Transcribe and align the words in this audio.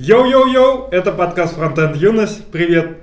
Йоу-йоу-йоу, 0.00 0.90
это 0.92 1.10
подкаст 1.10 1.58
Frontend 1.58 1.96
Юность. 1.96 2.46
Привет. 2.52 2.98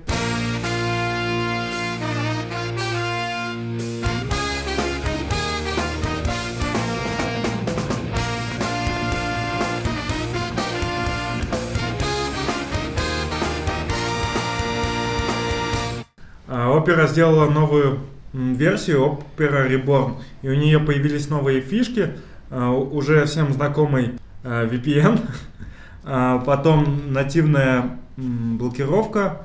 А, 16.48 16.72
Опера 16.72 17.08
сделала 17.08 17.50
новую 17.50 18.00
версию 18.32 19.20
Opera 19.38 19.70
Reborn, 19.70 20.14
и 20.44 20.48
у 20.48 20.54
нее 20.54 20.80
появились 20.80 21.28
новые 21.28 21.60
фишки, 21.60 22.12
а, 22.50 22.72
уже 22.72 23.26
всем 23.26 23.52
знакомый 23.52 24.12
а, 24.46 24.66
VPN, 24.66 25.20
потом 26.06 27.12
нативная 27.14 27.98
блокировка, 28.18 29.42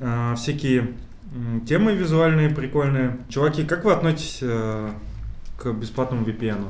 а, 0.00 0.34
всякие 0.34 0.88
темы 1.66 1.94
визуальные 1.94 2.50
прикольные. 2.50 3.18
Чуваки, 3.28 3.64
как 3.64 3.84
вы 3.84 3.92
относитесь 3.92 4.38
э, 4.42 4.90
к 5.58 5.72
бесплатному 5.72 6.26
VPN? 6.26 6.64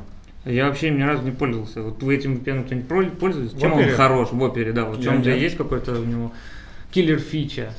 Я 0.44 0.66
вообще 0.68 0.88
им 0.88 0.98
ни 0.98 1.02
разу 1.02 1.22
не 1.22 1.30
пользовался. 1.30 1.82
Вот 1.82 2.02
вы 2.02 2.14
этим 2.14 2.34
VPN 2.34 2.64
кто-нибудь 2.64 3.18
пользуетесь? 3.18 3.54
В 3.54 3.60
Чем 3.60 3.72
он 3.72 3.88
хорош 3.90 4.32
в 4.32 4.42
опере, 4.42 4.72
да? 4.72 4.84
Вот 4.84 4.98
Я 4.98 5.04
чем 5.04 5.20
у 5.20 5.22
тебя 5.22 5.32
нет. 5.32 5.42
есть 5.42 5.56
какой-то 5.56 5.92
у 5.92 6.04
него 6.04 6.32
киллер 6.90 7.18
фича? 7.18 7.72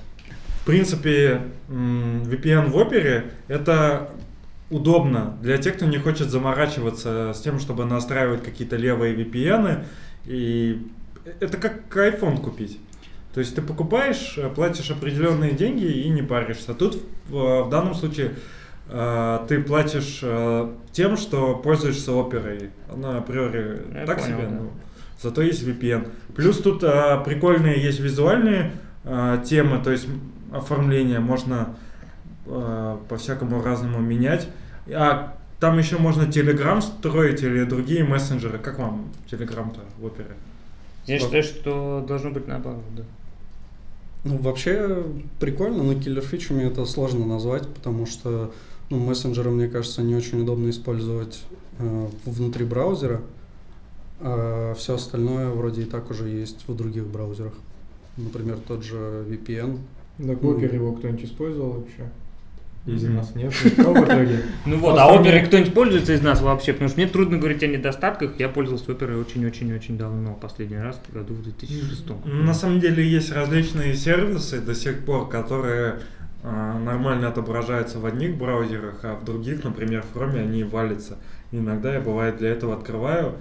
В 0.61 0.65
принципе, 0.65 1.41
VPN 1.69 2.69
в 2.69 2.77
опере 2.77 3.31
это 3.47 4.11
удобно 4.69 5.37
для 5.41 5.57
тех, 5.57 5.75
кто 5.75 5.85
не 5.85 5.97
хочет 5.97 6.29
заморачиваться 6.29 7.33
с 7.33 7.41
тем, 7.41 7.59
чтобы 7.59 7.85
настраивать 7.85 8.43
какие-то 8.43 8.75
левые 8.75 9.15
VPN. 9.15 9.85
И 10.25 10.87
это 11.39 11.57
как 11.57 11.95
iPhone 11.95 12.41
купить. 12.41 12.79
То 13.33 13.39
есть 13.39 13.55
ты 13.55 13.61
покупаешь, 13.61 14.37
э, 14.37 14.49
платишь 14.49 14.91
определенные 14.91 15.51
деньги 15.51 15.85
и 15.85 16.09
не 16.09 16.21
паришься. 16.21 16.73
Тут 16.73 17.01
в, 17.29 17.63
в 17.63 17.69
данном 17.69 17.95
случае 17.95 18.35
э, 18.89 19.39
ты 19.47 19.61
платишь 19.61 20.19
э, 20.21 20.73
тем, 20.91 21.17
что 21.17 21.55
пользуешься 21.55 22.11
оперой. 22.11 22.71
Она 22.91 23.19
априори 23.19 23.83
Я 23.93 24.05
так 24.05 24.19
понял, 24.19 24.37
себе, 24.37 24.47
да. 24.47 24.55
ну, 24.55 24.71
зато 25.21 25.41
есть 25.41 25.63
VPN. 25.63 26.11
Плюс 26.35 26.57
тут 26.57 26.83
э, 26.83 27.21
прикольные 27.23 27.81
есть 27.81 27.99
визуальные 27.99 28.73
э, 29.05 29.43
темы, 29.45 29.81
то 29.81 29.91
есть 29.91 30.07
оформление 30.51 31.19
можно 31.19 31.75
э, 32.45 32.97
по-всякому 33.07 33.63
разному 33.63 33.99
менять. 33.99 34.49
А 34.89 35.37
там 35.61 35.77
еще 35.77 35.97
можно 35.99 36.23
Telegram 36.23 36.81
строить 36.81 37.43
или 37.43 37.63
другие 37.63 38.03
мессенджеры. 38.03 38.57
Как 38.57 38.79
вам 38.79 39.09
Telegram-то 39.29 39.79
в 39.99 40.05
опере? 40.05 40.35
Я 41.07 41.17
Вот. 41.17 41.25
считаю, 41.25 41.43
что 41.43 42.05
должно 42.07 42.31
быть 42.31 42.47
наоборот, 42.47 42.83
да. 42.95 43.03
Ну, 44.23 44.37
вообще 44.37 45.03
прикольно, 45.39 45.83
но 45.83 45.95
киллер 45.95 46.21
фичами 46.21 46.63
это 46.63 46.85
сложно 46.85 47.25
назвать, 47.25 47.67
потому 47.67 48.05
что 48.05 48.53
ну, 48.91 48.99
мессенджеры, 48.99 49.49
мне 49.49 49.67
кажется, 49.67 50.03
не 50.03 50.15
очень 50.15 50.41
удобно 50.41 50.69
использовать 50.69 51.43
э, 51.79 52.07
внутри 52.25 52.65
браузера, 52.65 53.21
а 54.19 54.75
все 54.75 54.95
остальное 54.95 55.49
вроде 55.49 55.83
и 55.83 55.85
так 55.85 56.11
уже 56.11 56.29
есть 56.29 56.67
в 56.67 56.75
других 56.75 57.07
браузерах. 57.07 57.53
Например, 58.17 58.57
тот 58.67 58.83
же 58.83 59.25
VPN. 59.27 59.79
На 60.19 60.35
Клопер 60.35 60.73
его 60.75 60.91
кто-нибудь 60.93 61.23
использовал 61.25 61.71
вообще? 61.71 62.11
Из 62.85 63.03
нас 63.03 63.35
нет. 63.35 63.53
Никто 63.63 63.93
в 63.93 64.03
итоге. 64.05 64.41
Ну 64.65 64.77
вот, 64.77 64.97
а 64.97 65.07
оперой 65.07 65.39
мне- 65.39 65.45
кто-нибудь 65.47 65.73
пользуется 65.73 66.13
из 66.13 66.21
нас 66.21 66.41
вообще? 66.41 66.73
Потому 66.73 66.89
что 66.89 66.99
мне 66.99 67.07
трудно 67.07 67.37
говорить 67.37 67.61
о 67.61 67.67
недостатках. 67.67 68.39
Я 68.39 68.49
пользовался 68.49 68.91
оперой 68.91 69.17
очень-очень-очень 69.21 69.97
давно, 69.97 70.33
последний 70.33 70.79
раз 70.79 70.99
в 71.07 71.13
году 71.13 71.35
в 71.35 71.43
2006. 71.43 72.25
На 72.25 72.53
самом 72.55 72.79
деле 72.79 73.07
есть 73.07 73.31
различные 73.31 73.93
сервисы 73.95 74.59
до 74.61 74.73
сих 74.73 75.05
пор, 75.05 75.29
которые 75.29 75.99
э, 76.41 76.79
нормально 76.83 77.27
отображаются 77.27 77.99
в 77.99 78.05
одних 78.07 78.35
браузерах, 78.37 79.01
а 79.03 79.15
в 79.15 79.25
других, 79.25 79.63
например, 79.63 80.03
в 80.03 80.17
Chrome 80.17 80.39
они 80.39 80.63
валятся. 80.63 81.17
Иногда 81.51 81.93
я 81.93 81.99
бывает 81.99 82.37
для 82.37 82.49
этого 82.49 82.73
открываю 82.75 83.35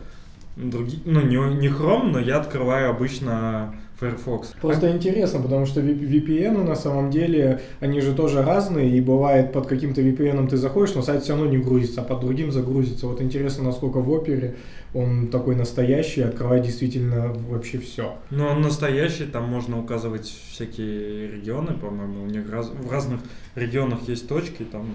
другие, 0.56 1.00
ну 1.06 1.20
не, 1.22 1.36
не 1.54 1.68
Chrome, 1.68 2.10
но 2.10 2.18
я 2.18 2.38
открываю 2.38 2.90
обычно 2.90 3.74
Firefox. 4.00 4.54
Просто 4.60 4.90
интересно, 4.90 5.40
потому 5.40 5.66
что 5.66 5.80
VPN 5.80 6.64
на 6.64 6.74
самом 6.74 7.10
деле, 7.10 7.60
они 7.80 8.00
же 8.00 8.14
тоже 8.14 8.42
разные, 8.42 8.90
и 8.96 9.00
бывает 9.00 9.52
под 9.52 9.66
каким-то 9.66 10.00
VPN 10.00 10.48
ты 10.48 10.56
заходишь, 10.56 10.94
но 10.94 11.02
сайт 11.02 11.22
все 11.22 11.34
равно 11.36 11.50
не 11.50 11.58
грузится, 11.58 12.00
а 12.00 12.04
под 12.04 12.20
другим 12.20 12.50
загрузится. 12.50 13.06
Вот 13.06 13.20
интересно, 13.20 13.64
насколько 13.64 13.98
в 13.98 14.10
опере 14.10 14.56
он 14.94 15.28
такой 15.28 15.54
настоящий, 15.54 16.22
открывает 16.22 16.64
действительно 16.64 17.28
вообще 17.48 17.78
все. 17.78 18.16
Но 18.30 18.48
он 18.48 18.62
настоящий, 18.62 19.24
там 19.26 19.44
можно 19.44 19.78
указывать 19.78 20.26
всякие 20.50 21.28
регионы, 21.30 21.74
по-моему, 21.74 22.22
у 22.24 22.26
них 22.26 22.50
раз- 22.50 22.70
в 22.70 22.90
разных 22.90 23.20
регионах 23.54 24.00
есть 24.08 24.26
точки, 24.28 24.62
там 24.64 24.86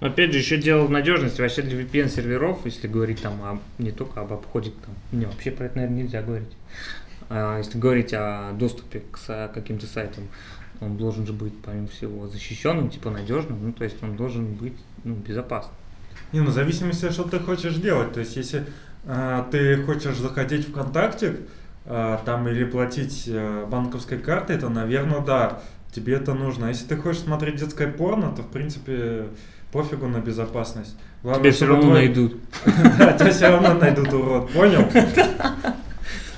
Опять 0.00 0.32
же, 0.32 0.38
еще 0.38 0.58
дело 0.58 0.84
в 0.86 0.90
надежности. 0.92 1.40
Вообще 1.40 1.62
для 1.62 1.76
VPN 1.82 2.08
серверов, 2.08 2.58
если 2.66 2.86
говорить 2.86 3.20
там 3.20 3.32
о- 3.42 3.58
не 3.82 3.90
только 3.90 4.20
об 4.20 4.32
обходе, 4.32 4.70
там, 4.84 4.94
не, 5.18 5.26
вообще 5.26 5.50
про 5.50 5.66
это, 5.66 5.76
наверное, 5.78 6.02
нельзя 6.04 6.22
говорить. 6.22 6.46
А 7.30 7.58
если 7.58 7.78
говорить 7.78 8.14
о 8.14 8.52
доступе 8.52 9.02
к 9.10 9.48
каким-то 9.52 9.86
сайтам, 9.86 10.24
он 10.80 10.96
должен 10.96 11.26
же 11.26 11.32
быть, 11.32 11.52
помимо 11.62 11.88
всего, 11.88 12.26
защищенным, 12.28 12.88
типа 12.88 13.10
надежным, 13.10 13.58
ну, 13.62 13.72
то 13.72 13.84
есть 13.84 14.02
он 14.02 14.16
должен 14.16 14.54
быть 14.54 14.76
ну, 15.04 15.14
безопасным. 15.14 15.74
Не, 16.32 16.40
ну 16.40 16.50
в 16.50 16.52
зависимости, 16.52 17.10
что 17.10 17.24
ты 17.24 17.38
хочешь 17.38 17.74
делать. 17.74 18.12
То 18.12 18.20
есть, 18.20 18.36
если 18.36 18.64
а, 19.06 19.48
ты 19.50 19.82
хочешь 19.82 20.16
заходить 20.16 20.68
ВКонтакте, 20.68 21.36
а, 21.86 22.20
там 22.24 22.48
или 22.48 22.64
платить 22.64 23.28
а, 23.32 23.66
банковской 23.66 24.18
картой, 24.18 24.58
то, 24.58 24.68
наверное, 24.68 25.20
да, 25.20 25.62
тебе 25.92 26.14
это 26.14 26.34
нужно. 26.34 26.66
А 26.66 26.68
если 26.68 26.86
ты 26.86 26.96
хочешь 26.96 27.22
смотреть 27.22 27.56
детское 27.56 27.88
порно, 27.88 28.32
то, 28.34 28.42
в 28.42 28.50
принципе, 28.50 29.28
пофигу 29.72 30.06
на 30.06 30.18
безопасность. 30.18 30.96
Главное, 31.22 31.44
Тебя 31.44 31.52
все 31.52 31.66
равно 31.66 31.82
твой- 31.82 31.94
найдут. 31.94 32.36
Да, 32.98 33.12
тебя 33.14 33.30
все 33.30 33.48
равно 33.48 33.74
найдут, 33.74 34.12
урод. 34.12 34.50
Понял? 34.52 34.84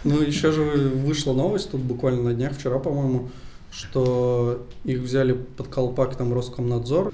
Ну, 0.05 0.23
еще 0.23 0.53
же 0.53 0.63
вышла 0.63 1.33
новость 1.35 1.71
тут 1.71 1.81
буквально 1.81 2.23
на 2.23 2.35
днях, 2.35 2.55
вчера, 2.55 2.79
по-моему, 2.79 3.29
что 3.71 4.67
их 4.85 5.01
взяли 5.01 5.33
под 5.33 5.69
колпак 5.69 6.17
там 6.17 6.33
Роскомнадзор, 6.33 7.13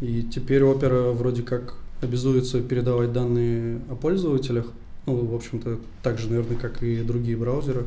и 0.00 0.22
теперь 0.22 0.62
опера 0.64 1.12
вроде 1.12 1.42
как 1.42 1.74
обязуется 2.00 2.60
передавать 2.60 3.12
данные 3.12 3.80
о 3.90 3.94
пользователях. 3.94 4.66
Ну, 5.06 5.16
в 5.16 5.34
общем-то, 5.34 5.78
так 6.02 6.18
же, 6.18 6.28
наверное, 6.28 6.56
как 6.56 6.82
и 6.82 7.02
другие 7.02 7.36
браузеры. 7.36 7.84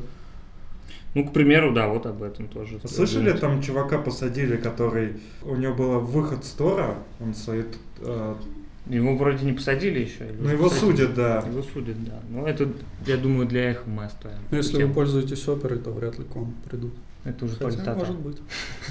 Ну, 1.14 1.26
к 1.26 1.32
примеру, 1.32 1.74
да, 1.74 1.88
вот 1.88 2.06
об 2.06 2.24
этом 2.24 2.48
тоже. 2.48 2.80
Слышали, 2.86 3.32
там 3.32 3.62
чувака 3.62 3.98
посадили, 3.98 4.58
который... 4.58 5.14
У 5.44 5.56
него 5.56 5.74
был 5.74 6.00
выход 6.02 6.44
стора, 6.44 6.96
он 7.22 7.34
свои... 7.34 7.64
э, 8.00 8.36
Его 8.88 9.16
вроде 9.18 9.46
не 9.46 9.54
посадили 9.54 10.00
еще. 10.02 10.26
или 10.28 10.38
Ну, 10.40 10.50
его 10.50 10.70
посадили? 10.70 10.92
судят, 10.92 11.14
да. 11.16 11.44
Его 11.48 11.64
судят, 11.64 12.04
да. 12.04 12.22
Ну, 12.30 12.46
это, 12.46 12.70
я 13.08 13.18
думаю, 13.18 13.48
для 13.48 13.72
их 13.72 13.86
мы 13.88 14.06
оставим. 14.06 14.38
Но 14.52 14.58
если 14.58 14.78
Тему. 14.78 14.90
вы 14.90 14.94
пользуетесь 14.94 15.48
оперой, 15.48 15.80
то 15.80 15.92
вряд 15.92 16.20
ли 16.20 16.26
к 16.26 16.36
вам 16.36 16.54
придут. 16.70 16.94
Это 17.26 17.46
уже 17.46 17.56
Хотя, 17.56 17.66
политота. 17.66 17.96
может 17.98 18.16
быть. 18.20 18.38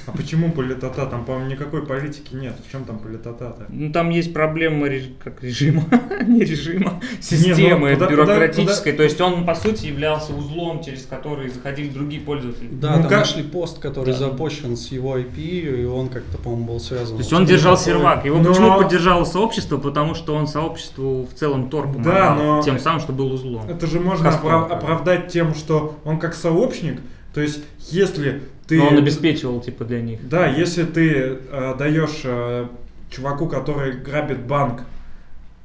А 0.09 0.11
почему 0.11 0.51
политота? 0.51 1.07
Там, 1.07 1.25
по-моему, 1.25 1.51
никакой 1.53 1.87
политики 1.87 2.35
нет. 2.35 2.55
В 2.67 2.71
чем 2.71 2.85
там 2.85 2.99
политота-то? 2.99 3.67
Ну, 3.69 3.93
там 3.93 4.11
есть 4.11 4.33
проблема 4.35 4.89
реж- 4.89 5.13
как 5.23 5.41
режима, 5.45 5.85
не 6.27 6.41
режима, 6.41 7.01
системы 7.21 7.91
ну, 7.93 7.97
пода- 7.97 8.11
бюрократической. 8.11 8.91
пода- 8.93 8.97
То 8.97 9.03
есть 9.05 9.21
он, 9.21 9.47
по 9.47 9.55
сути, 9.55 9.87
являлся 9.87 10.33
узлом, 10.35 10.83
через 10.83 11.07
который 11.07 11.49
заходили 11.49 11.91
другие 11.91 12.21
пользователи. 12.23 12.69
Да, 12.73 12.97
Ну, 12.97 13.03
там 13.03 13.09
как- 13.09 13.19
нашли 13.21 13.45
пост, 13.45 13.79
который 13.79 14.13
Да. 14.13 14.19
запущен 14.19 14.77
с 14.77 14.89
его 14.91 15.17
IP, 15.17 15.39
и 15.83 15.85
он 15.85 16.09
как-то, 16.09 16.37
по-моему, 16.39 16.65
был 16.67 16.81
связан. 16.81 17.17
То 17.17 17.23
есть 17.23 17.33
он 17.33 17.47
держал 17.47 17.77
такой- 17.77 17.85
сервак. 17.93 18.25
Его 18.25 18.39
Но- 18.39 18.49
почему 18.49 18.77
поддержало 18.77 19.25
сообщество? 19.25 19.79
Потому 19.79 20.17
что 20.17 20.35
он 20.35 20.49
сообществу 20.49 21.29
в 21.33 21.35
целом 21.39 21.71
Тор 21.71 21.85
помогал. 21.87 22.13
Да, 22.13 22.35
но- 22.35 22.63
Тем 22.63 22.81
самым, 22.81 22.99
что 23.01 23.13
был 23.13 23.33
узлом. 23.33 23.69
Это 23.71 23.87
же 23.87 24.01
можно 24.01 24.25
Кастом, 24.25 24.49
опра- 24.51 24.61
как 24.63 24.69
бы. 24.71 24.75
оправдать 24.75 25.29
тем, 25.29 25.55
что 25.55 25.97
он 26.05 26.19
как 26.19 26.35
сообщник, 26.35 27.01
то 27.35 27.41
есть 27.41 27.63
если 27.91 28.43
ты... 28.67 28.79
Но 28.79 28.89
он 28.89 28.99
обеспечивал, 28.99 29.61
типа, 29.61 29.85
для 29.85 30.01
них. 30.01 30.27
Да, 30.29 30.47
если 30.47 30.85
ты 30.85 31.37
э, 31.51 31.75
даешь 31.79 32.23
э, 32.25 32.67
чуваку, 33.11 33.47
который 33.47 33.93
грабит 33.93 34.39
банк, 34.41 34.83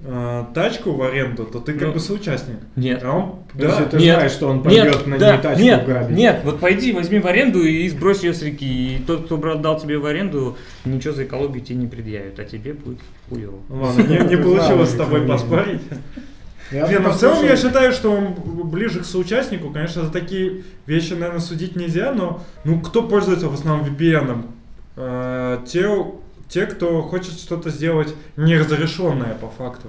э, 0.02 0.44
тачку 0.54 0.92
в 0.92 1.02
аренду, 1.04 1.46
то 1.46 1.60
ты 1.60 1.74
как 1.74 1.90
Ну, 1.90 1.94
бы 1.94 2.00
соучастник. 2.00 2.58
Нет. 2.76 3.02
А 3.04 3.12
он, 3.16 3.36
Если 3.54 3.68
да, 3.84 3.86
ты 3.86 3.98
Нет, 3.98 4.16
знаешь, 4.16 4.32
что 4.32 4.48
он 4.48 4.56
Нет, 4.58 4.64
пойдет 4.66 5.08
на 5.08 5.18
да, 5.18 5.32
ней 5.36 5.42
тачку 5.42 5.64
нет, 5.64 5.86
грабить. 5.86 6.18
нет, 6.18 6.42
вот 6.44 6.60
пойди, 6.60 6.92
возьми 6.92 7.20
в 7.20 7.28
аренду 7.28 7.64
и 7.64 7.88
сбрось 7.88 8.24
ее 8.24 8.34
с 8.34 8.42
реки. 8.42 8.98
И 8.98 9.00
тот, 9.06 9.26
кто 9.26 9.38
брал, 9.38 9.60
дал 9.60 9.80
тебе 9.80 9.98
в 9.98 10.06
аренду, 10.06 10.58
ничего 10.84 11.14
за 11.14 11.24
экологию 11.24 11.64
тебе 11.64 11.78
не 11.78 11.88
предъявит, 11.88 12.40
а 12.40 12.44
тебе 12.44 12.74
будет 12.74 13.00
хуево. 13.30 13.60
Ладно, 13.70 14.02
не, 14.02 14.18
не 14.18 14.38
получилось 14.44 14.90
с 14.90 14.96
тобой 14.96 15.26
поспорить. 15.26 15.82
Я 16.72 16.88
Не, 16.88 17.00
ну 17.00 17.10
в 17.10 17.18
целом 17.18 17.44
я 17.44 17.56
считаю, 17.58 17.92
что 17.92 18.12
он 18.12 18.34
ближе 18.70 19.02
к 19.02 19.06
соучастнику. 19.06 19.72
Конечно, 19.72 20.04
за 20.04 20.12
такие 20.12 20.64
вещи, 20.86 21.14
наверное, 21.14 21.40
судить 21.40 21.76
нельзя, 21.76 22.14
но 22.14 22.44
ну 22.64 22.80
кто 22.80 23.04
пользуется 23.04 23.50
в 23.50 23.54
основном 23.56 23.88
VPN? 23.88 24.46
Э, 24.96 25.60
те, 25.66 25.90
те, 26.48 26.66
кто 26.68 27.02
хочет 27.02 27.34
что-то 27.34 27.70
сделать 27.72 28.14
неразрешенное 28.38 29.34
по 29.34 29.50
факту. 29.50 29.88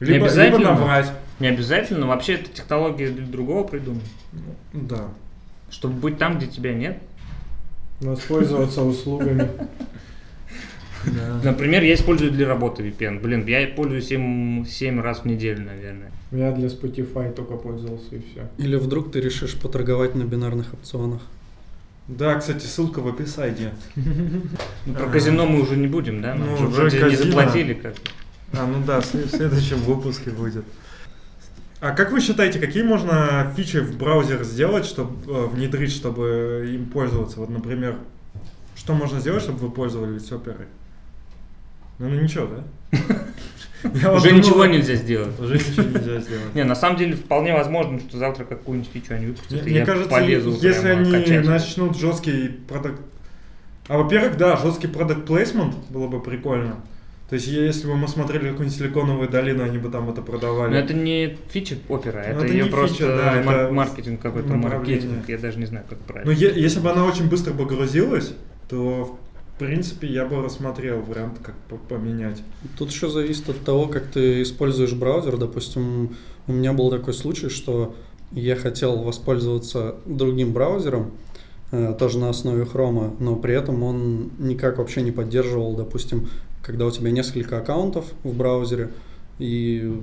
Не 0.00 0.06
Либо, 0.06 0.14
либо 0.14 0.26
обязательно. 0.26 0.70
наврать. 0.72 1.12
Не 1.40 1.48
обязательно, 1.48 2.06
вообще 2.06 2.34
эта 2.34 2.50
технология 2.50 3.10
для 3.10 3.26
другого 3.26 3.66
придумана. 3.66 4.02
Да. 4.72 5.08
Чтобы 5.70 5.94
быть 5.94 6.18
там, 6.18 6.38
где 6.38 6.46
тебя 6.46 6.72
нет. 6.72 6.98
Воспользоваться 8.00 8.82
услугами. 8.82 9.48
Например, 11.44 11.82
я 11.82 11.94
использую 11.94 12.30
для 12.32 12.46
работы 12.48 12.82
VPN. 12.82 13.20
Блин, 13.20 13.46
я 13.46 13.66
пользуюсь 13.68 14.10
им 14.10 14.66
7 14.68 15.00
раз 15.00 15.20
в 15.20 15.24
неделю, 15.26 15.64
наверное. 15.64 16.10
Я 16.32 16.52
для 16.52 16.68
Spotify 16.68 17.32
только 17.32 17.54
пользовался 17.56 18.16
и 18.16 18.18
все. 18.20 18.48
Или 18.58 18.76
вдруг 18.76 19.12
ты 19.12 19.20
решишь 19.20 19.54
поторговать 19.54 20.14
на 20.14 20.24
бинарных 20.24 20.72
опционах. 20.74 21.20
Да, 22.08 22.34
кстати, 22.36 22.64
ссылка 22.66 23.00
в 23.00 23.08
описании. 23.08 23.70
Ну, 23.96 24.94
про 24.94 25.06
казино 25.08 25.46
мы 25.46 25.60
уже 25.60 25.76
не 25.76 25.86
будем, 25.88 26.22
да? 26.22 26.34
Нам 26.34 26.50
Ну, 26.50 26.56
же 26.56 26.66
уже 26.66 26.76
вроде 26.80 26.96
не 26.98 27.02
казино. 27.10 27.24
заплатили 27.32 27.74
как 27.74 27.94
А, 28.52 28.66
ну 28.66 28.82
да, 28.86 29.00
в 29.00 29.06
след- 29.06 29.26
в 29.26 29.30
следующем 29.36 29.78
выпуске 29.78 30.30
будет. 30.30 30.64
А 31.80 31.90
как 31.90 32.12
вы 32.12 32.20
считаете, 32.20 32.58
какие 32.60 32.82
можно 32.84 33.52
фичи 33.56 33.78
в 33.78 33.96
браузер 33.98 34.44
сделать, 34.44 34.86
чтобы 34.86 35.46
внедрить, 35.48 35.90
чтобы 35.92 36.70
им 36.72 36.86
пользоваться? 36.86 37.40
Вот, 37.40 37.50
например, 37.50 37.96
что 38.76 38.94
можно 38.94 39.20
сделать, 39.20 39.42
чтобы 39.42 39.58
вы 39.58 39.70
пользовались 39.70 40.30
оперой? 40.30 40.66
Ну, 41.98 42.08
ну 42.08 42.20
ничего, 42.20 42.46
да? 42.46 43.02
Уже 44.14 44.32
ничего 44.32 44.66
нельзя 44.66 44.94
сделать. 44.94 45.38
Уже 45.38 45.54
ничего 45.54 45.82
нельзя 45.82 46.20
сделать. 46.20 46.54
Не, 46.54 46.64
на 46.64 46.74
самом 46.74 46.96
деле 46.98 47.14
вполне 47.14 47.52
возможно, 47.52 48.00
что 48.00 48.18
завтра 48.18 48.44
какую-нибудь 48.44 48.90
фичу 48.92 49.14
они 49.14 49.26
выпустят, 49.26 49.64
Мне, 49.64 49.84
кажется, 49.84 50.20
если 50.20 50.88
они 50.88 51.38
начнут 51.46 51.96
жесткий 51.96 52.48
продукт... 52.68 53.00
А 53.88 53.98
во-первых, 53.98 54.36
да, 54.36 54.56
жесткий 54.56 54.88
продукт 54.88 55.26
плейсмент 55.26 55.74
было 55.90 56.08
бы 56.08 56.20
прикольно. 56.20 56.76
То 57.28 57.34
есть, 57.34 57.48
если 57.48 57.88
бы 57.88 57.96
мы 57.96 58.06
смотрели 58.06 58.50
какую-нибудь 58.50 58.78
силиконовую 58.78 59.28
долину, 59.28 59.64
они 59.64 59.78
бы 59.78 59.88
там 59.88 60.08
это 60.08 60.22
продавали. 60.22 60.70
Но 60.70 60.78
это 60.78 60.94
не 60.94 61.36
фича 61.50 61.76
опера, 61.88 62.18
это, 62.18 62.44
это 62.44 62.52
ее 62.52 62.64
не 62.64 62.70
просто 62.70 62.94
фича, 62.96 63.06
да, 63.08 63.42
мар- 63.44 63.56
это 63.62 63.72
маркетинг 63.72 64.20
какой-то, 64.20 64.54
маркетинг, 64.54 65.28
я 65.28 65.38
даже 65.38 65.58
не 65.58 65.66
знаю, 65.66 65.84
как 65.88 65.98
Но 65.98 66.04
правильно. 66.06 66.32
Ну, 66.32 66.38
е- 66.38 66.54
если 66.60 66.78
бы 66.78 66.90
она 66.90 67.04
очень 67.04 67.28
быстро 67.28 67.52
бы 67.52 67.66
грузилась, 67.66 68.32
то, 68.68 69.18
в 69.56 69.58
принципе, 69.58 70.06
я 70.06 70.26
бы 70.26 70.42
рассмотрел 70.42 71.00
вариант, 71.00 71.38
как 71.42 71.54
по- 71.70 71.76
поменять. 71.76 72.42
Тут 72.76 72.90
еще 72.90 73.08
зависит 73.08 73.48
от 73.48 73.64
того, 73.64 73.86
как 73.86 74.04
ты 74.08 74.42
используешь 74.42 74.92
браузер. 74.92 75.38
Допустим, 75.38 76.14
у 76.46 76.52
меня 76.52 76.74
был 76.74 76.90
такой 76.90 77.14
случай, 77.14 77.48
что 77.48 77.94
я 78.32 78.54
хотел 78.54 78.98
воспользоваться 78.98 79.94
другим 80.04 80.52
браузером, 80.52 81.12
э, 81.72 81.96
тоже 81.98 82.18
на 82.18 82.28
основе 82.28 82.64
Chrome, 82.64 83.16
но 83.18 83.34
при 83.36 83.54
этом 83.54 83.82
он 83.82 84.30
никак 84.38 84.76
вообще 84.76 85.00
не 85.00 85.10
поддерживал, 85.10 85.74
допустим, 85.74 86.28
когда 86.62 86.84
у 86.84 86.90
тебя 86.90 87.10
несколько 87.10 87.56
аккаунтов 87.56 88.04
в 88.24 88.36
браузере 88.36 88.90
и 89.38 90.02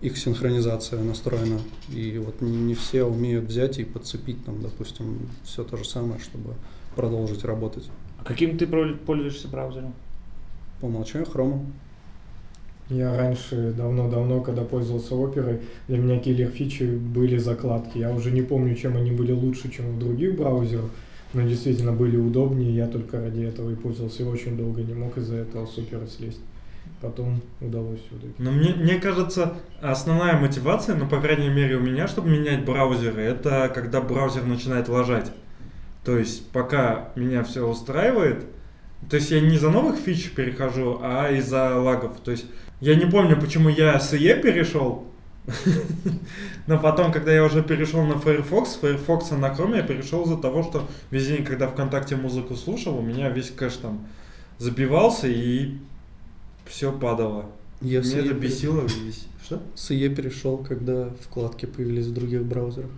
их 0.00 0.18
синхронизация 0.18 1.00
настроена, 1.04 1.60
и 1.88 2.20
вот 2.24 2.40
не 2.40 2.74
все 2.74 3.04
умеют 3.04 3.44
взять 3.44 3.78
и 3.78 3.84
подцепить 3.84 4.44
там, 4.44 4.60
допустим, 4.60 5.28
все 5.44 5.62
то 5.62 5.76
же 5.76 5.84
самое, 5.84 6.18
чтобы 6.18 6.54
продолжить 6.96 7.44
работать. 7.44 7.88
А 8.18 8.24
каким 8.24 8.58
ты 8.58 8.66
пользуешься 8.66 9.48
браузером? 9.48 9.94
По 10.80 10.86
умолчанию 10.86 11.28
Chrome. 11.28 11.66
Я 12.90 13.14
раньше, 13.16 13.74
давно-давно, 13.76 14.40
когда 14.40 14.62
пользовался 14.62 15.14
оперой, 15.14 15.60
для 15.88 15.98
меня 15.98 16.18
киллер 16.18 16.48
фичи 16.48 16.84
были 16.84 17.36
закладки. 17.36 17.98
Я 17.98 18.10
уже 18.14 18.30
не 18.30 18.40
помню, 18.40 18.74
чем 18.76 18.96
они 18.96 19.10
были 19.10 19.32
лучше, 19.32 19.70
чем 19.70 19.92
в 19.92 19.98
других 19.98 20.38
браузерах, 20.38 20.90
но 21.34 21.42
действительно 21.42 21.92
были 21.92 22.16
удобнее. 22.16 22.74
Я 22.74 22.86
только 22.86 23.20
ради 23.20 23.42
этого 23.42 23.70
и 23.70 23.74
пользовался, 23.74 24.22
и 24.22 24.26
очень 24.26 24.56
долго 24.56 24.80
не 24.80 24.94
мог 24.94 25.18
из-за 25.18 25.36
этого 25.36 25.66
супера 25.66 26.06
слезть. 26.06 26.40
Потом 27.02 27.42
удалось 27.60 28.00
все-таки. 28.08 28.32
Но 28.38 28.50
мне, 28.50 28.74
мне 28.74 28.94
кажется, 28.98 29.58
основная 29.82 30.40
мотивация, 30.40 30.96
ну, 30.96 31.06
по 31.06 31.20
крайней 31.20 31.50
мере, 31.50 31.76
у 31.76 31.80
меня, 31.80 32.08
чтобы 32.08 32.30
менять 32.30 32.64
браузеры, 32.64 33.20
это 33.20 33.70
когда 33.74 34.00
браузер 34.00 34.46
начинает 34.46 34.88
лажать. 34.88 35.30
То 36.04 36.16
есть, 36.18 36.48
пока 36.50 37.10
меня 37.16 37.42
все 37.44 37.66
устраивает, 37.68 38.46
то 39.10 39.16
есть 39.16 39.30
я 39.30 39.40
не 39.40 39.58
за 39.58 39.70
новых 39.70 39.96
фич 39.98 40.30
перехожу, 40.32 40.98
а 41.02 41.30
из-за 41.32 41.76
лагов. 41.76 42.18
То 42.24 42.30
есть, 42.30 42.46
я 42.80 42.94
не 42.94 43.06
помню, 43.06 43.38
почему 43.40 43.68
я 43.68 43.98
с 44.00 44.12
IE 44.14 44.40
перешел, 44.40 45.04
но 46.66 46.78
потом, 46.78 47.12
когда 47.12 47.32
я 47.32 47.44
уже 47.44 47.62
перешел 47.62 48.02
на 48.04 48.18
Firefox, 48.18 48.78
Firefox 48.80 49.30
на 49.32 49.46
Chrome 49.46 49.76
я 49.76 49.82
перешел 49.82 50.24
из-за 50.24 50.36
того, 50.36 50.62
что 50.62 50.86
весь 51.10 51.26
день, 51.26 51.44
когда 51.44 51.68
ВКонтакте 51.68 52.16
музыку 52.16 52.54
слушал, 52.54 52.98
у 52.98 53.02
меня 53.02 53.28
весь 53.30 53.50
кэш 53.50 53.74
там 53.76 54.06
забивался 54.58 55.26
и 55.28 55.74
все 56.66 56.92
падало. 56.92 57.46
Я 57.80 58.00
Меня 58.00 58.18
это 58.18 58.34
бесило. 58.34 58.82
весь- 58.82 59.26
Что? 59.42 59.62
С 59.74 59.90
IE 59.90 60.14
перешел, 60.14 60.58
когда 60.58 61.10
вкладки 61.22 61.64
появились 61.66 62.06
в 62.06 62.12
других 62.14 62.42
браузерах. 62.44 62.90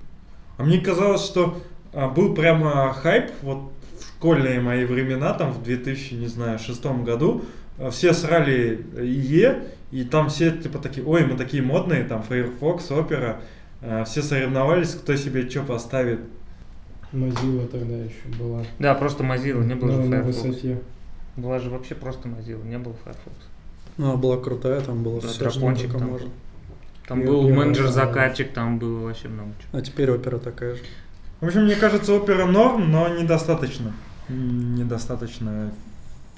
А 0.57 0.65
мне 0.65 0.81
казалось, 0.81 1.25
что 1.25 1.63
был 2.09 2.35
прямо 2.35 2.93
хайп, 2.93 3.31
вот 3.43 3.73
в 3.99 4.05
школьные 4.19 4.61
мои 4.61 4.85
времена, 4.85 5.33
там 5.35 5.53
в 5.53 5.63
2000, 5.63 6.15
не 6.15 6.27
знаю, 6.27 6.59
шестом 6.59 7.05
году, 7.05 7.45
а, 7.79 7.91
все 7.91 8.13
срали 8.13 8.85
IE, 8.95 9.69
и 9.91 10.05
там 10.05 10.29
все 10.29 10.51
типа 10.53 10.79
такие, 10.79 11.05
ой, 11.07 11.25
мы 11.27 11.37
такие 11.37 11.63
модные, 11.63 12.05
там 12.05 12.23
Firefox, 12.23 12.91
Opera, 12.91 13.41
а, 13.83 14.05
все 14.05 14.23
соревновались, 14.23 14.95
кто 14.95 15.17
себе 15.17 15.49
что 15.49 15.63
поставит. 15.63 16.21
Mozilla 17.13 17.67
тогда 17.67 17.97
еще 17.97 18.29
была 18.39 18.63
Да, 18.79 18.95
просто 18.95 19.25
Mozilla, 19.25 19.65
не 19.65 19.75
было 19.75 19.91
же 19.93 19.99
на 20.09 20.23
Firefox. 20.23 20.45
высоте. 20.45 20.81
Была 21.37 21.59
же 21.59 21.71
вообще 21.71 21.95
просто 21.97 22.29
Mozilla, 22.29 22.65
не 22.67 22.79
было 22.79 22.95
Firefox. 23.03 23.37
Ну, 23.97 24.13
а 24.13 24.17
была 24.17 24.37
крутая, 24.37 24.81
там 24.81 25.03
было 25.03 25.21
Да, 25.21 25.27
все, 25.29 25.41
дракончик 25.41 25.93
там. 25.93 26.09
можно. 26.09 26.29
Там 27.09 27.21
Я- 27.21 27.27
был 27.27 27.49
я 27.49 27.55
менеджер 27.55 27.89
знаю. 27.89 28.09
закатчик, 28.09 28.53
там 28.53 28.79
было 28.79 29.01
вообще 29.07 29.27
много 29.29 29.51
чего. 29.59 29.79
А 29.79 29.83
теперь 29.83 30.11
опера 30.13 30.39
такая 30.39 30.77
же. 30.77 30.83
В 31.41 31.47
общем, 31.47 31.65
мне 31.65 31.75
кажется, 31.75 32.13
Opera 32.13 32.45
норм, 32.45 32.91
но 32.91 33.09
недостаточно. 33.09 33.93
Недостаточно 34.29 35.73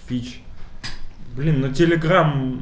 фич. 0.06 0.43
Блин, 1.37 1.60
ну 1.60 1.69
Telegram 1.69 2.60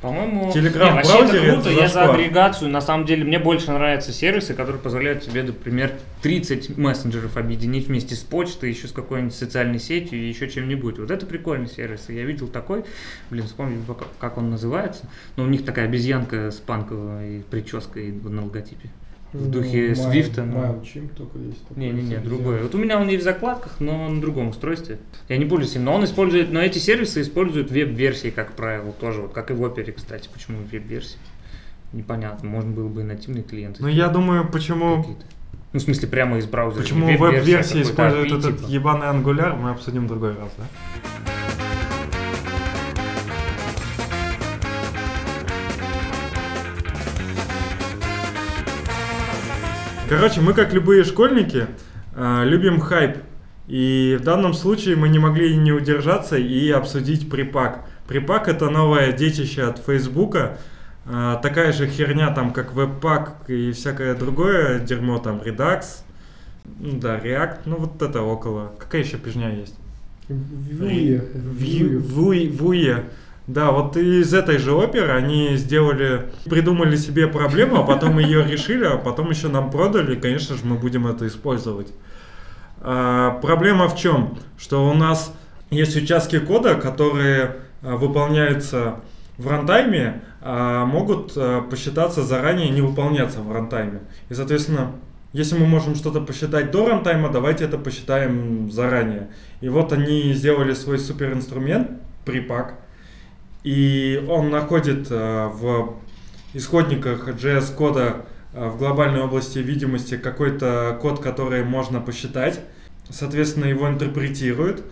По-моему, 0.00 0.50
Telegram 0.50 0.84
Не, 0.84 0.94
вообще 0.94 1.18
это 1.18 1.28
круто, 1.28 1.68
это 1.68 1.70
я 1.70 1.88
за 1.88 2.04
агрегацию. 2.10 2.70
На 2.70 2.80
самом 2.80 3.06
деле, 3.06 3.24
мне 3.24 3.38
больше 3.38 3.70
нравятся 3.70 4.12
сервисы, 4.12 4.54
которые 4.54 4.80
позволяют 4.82 5.22
тебе, 5.22 5.42
например, 5.42 5.92
30 6.22 6.76
мессенджеров 6.76 7.36
объединить 7.36 7.86
вместе 7.88 8.14
с 8.14 8.20
почтой, 8.20 8.70
еще 8.70 8.88
с 8.88 8.92
какой-нибудь 8.92 9.34
социальной 9.34 9.78
сетью 9.78 10.18
и 10.18 10.28
еще 10.28 10.48
чем-нибудь. 10.50 10.98
Вот 10.98 11.10
это 11.10 11.24
прикольный 11.24 11.68
сервис. 11.68 12.06
Я 12.08 12.24
видел 12.24 12.48
такой, 12.48 12.84
блин, 13.30 13.46
вспомню, 13.46 13.80
пока- 13.86 14.06
как 14.18 14.38
он 14.38 14.50
называется. 14.50 15.08
Но 15.36 15.44
у 15.44 15.46
них 15.46 15.64
такая 15.64 15.86
обезьянка 15.86 16.50
с 16.50 16.56
панковой 16.56 17.44
прической 17.50 18.12
на 18.12 18.44
логотипе. 18.44 18.90
В 19.34 19.50
духе 19.50 19.90
Mail- 19.90 19.94
Свифта, 19.96 20.44
но- 20.44 20.60
MailChimp 20.60 21.08
только 21.16 21.38
есть. 21.38 21.66
такой 21.66 21.82
Не-не-не, 21.82 22.08
сервис. 22.10 22.24
другой. 22.28 22.62
Вот 22.62 22.74
у 22.74 22.78
меня 22.78 23.00
он 23.00 23.08
и 23.08 23.16
в 23.16 23.22
закладках, 23.22 23.80
но 23.80 24.08
на 24.08 24.20
другом 24.20 24.48
устройстве. 24.50 24.98
Я 25.28 25.38
не 25.38 25.44
пользуюсь 25.44 25.74
им, 25.74 25.84
но 25.84 25.94
он 25.94 26.04
использует, 26.04 26.52
но 26.52 26.60
эти 26.60 26.78
сервисы 26.78 27.20
используют 27.20 27.70
веб-версии, 27.72 28.30
как 28.30 28.52
правило, 28.52 28.92
тоже, 28.92 29.22
вот 29.22 29.32
как 29.32 29.50
и 29.50 29.54
в 29.54 29.62
опере, 29.62 29.92
кстати. 29.92 30.28
Почему 30.32 30.58
веб-версии? 30.70 31.18
Непонятно, 31.92 32.48
можно 32.48 32.70
было 32.70 32.88
бы 32.88 33.00
и 33.00 33.04
нативный 33.04 33.42
клиент. 33.42 33.80
Ну, 33.80 33.88
я 33.88 34.08
думаю, 34.08 34.48
почему, 34.48 34.98
какие-то. 34.98 35.24
Ну, 35.72 35.80
в 35.80 35.82
смысле, 35.82 36.06
прямо 36.08 36.38
из 36.38 36.46
браузера. 36.46 36.82
почему 36.82 37.06
не 37.06 37.16
веб-версия, 37.16 37.40
веб-версии 37.40 37.68
какой-то 37.82 37.90
используют 37.90 38.32
API, 38.32 38.38
этот 38.38 38.58
типа. 38.60 38.70
ебаный 38.70 39.06
ангуляр, 39.08 39.56
мы 39.56 39.70
обсудим 39.70 40.04
в 40.04 40.08
другой 40.08 40.30
раз, 40.30 40.50
да? 40.56 40.64
Короче, 50.08 50.40
мы, 50.40 50.52
как 50.52 50.72
любые 50.72 51.04
школьники, 51.04 51.66
э, 52.14 52.42
любим 52.44 52.80
хайп. 52.80 53.16
И 53.66 54.18
в 54.20 54.22
данном 54.24 54.52
случае 54.52 54.96
мы 54.96 55.08
не 55.08 55.18
могли 55.18 55.56
не 55.56 55.72
удержаться 55.72 56.36
и 56.36 56.70
обсудить 56.70 57.30
припак. 57.30 57.80
Припак 58.06 58.48
это 58.48 58.68
новое 58.68 59.12
детище 59.12 59.62
от 59.62 59.78
Фейсбука. 59.78 60.58
Э, 61.06 61.36
Такая 61.42 61.72
же 61.72 61.86
херня 61.88 62.30
там, 62.30 62.52
как 62.52 62.74
веб-пак 62.74 63.34
и 63.48 63.72
всякое 63.72 64.14
другое 64.14 64.78
дерьмо, 64.80 65.18
там, 65.18 65.38
Redux, 65.38 65.82
ну 66.80 66.98
да, 66.98 67.18
React, 67.18 67.58
ну 67.66 67.76
вот 67.76 68.02
это 68.02 68.20
около. 68.22 68.72
Какая 68.78 69.02
еще 69.02 69.16
пижня 69.16 69.54
есть? 69.54 69.74
Вуи- 72.00 72.50
Вуе. 72.50 73.04
Да, 73.46 73.72
вот 73.72 73.96
из 73.98 74.32
этой 74.32 74.56
же 74.56 74.72
оперы 74.72 75.12
они 75.12 75.56
сделали, 75.56 76.30
придумали 76.46 76.96
себе 76.96 77.26
проблему, 77.26 77.80
а 77.80 77.82
потом 77.82 78.18
ее 78.18 78.42
решили, 78.42 78.86
а 78.86 78.96
потом 78.96 79.30
еще 79.30 79.48
нам 79.48 79.70
продали, 79.70 80.14
и, 80.14 80.20
конечно 80.20 80.56
же, 80.56 80.64
мы 80.64 80.76
будем 80.76 81.06
это 81.06 81.26
использовать. 81.26 81.92
А, 82.80 83.38
проблема 83.42 83.88
в 83.88 83.96
чем? 83.96 84.38
Что 84.56 84.88
у 84.88 84.94
нас 84.94 85.34
есть 85.70 85.94
участки 85.94 86.38
кода, 86.38 86.74
которые 86.74 87.56
а, 87.82 87.96
выполняются 87.96 89.00
в 89.36 89.46
рантайме, 89.46 90.22
а 90.40 90.86
могут 90.86 91.32
а, 91.36 91.60
посчитаться 91.60 92.22
заранее 92.22 92.70
не 92.70 92.80
выполняться 92.80 93.40
в 93.40 93.52
рантайме. 93.52 94.00
И, 94.30 94.34
соответственно, 94.34 94.92
если 95.34 95.58
мы 95.58 95.66
можем 95.66 95.96
что-то 95.96 96.22
посчитать 96.22 96.70
до 96.70 96.88
рантайма, 96.88 97.28
давайте 97.28 97.64
это 97.64 97.76
посчитаем 97.76 98.70
заранее. 98.70 99.28
И 99.60 99.68
вот 99.68 99.92
они 99.92 100.32
сделали 100.32 100.72
свой 100.72 100.98
суперинструмент, 100.98 101.90
припак, 102.24 102.83
и 103.64 104.22
он 104.28 104.50
находит 104.50 105.08
э, 105.10 105.48
в 105.48 105.96
исходниках 106.52 107.28
JS 107.28 107.74
кода 107.74 108.26
э, 108.52 108.68
в 108.68 108.78
глобальной 108.78 109.22
области 109.22 109.58
видимости 109.58 110.16
какой-то 110.18 110.98
код, 111.00 111.20
который 111.20 111.64
можно 111.64 112.00
посчитать, 112.00 112.60
соответственно, 113.08 113.64
его 113.64 113.88
интерпретирует, 113.88 114.84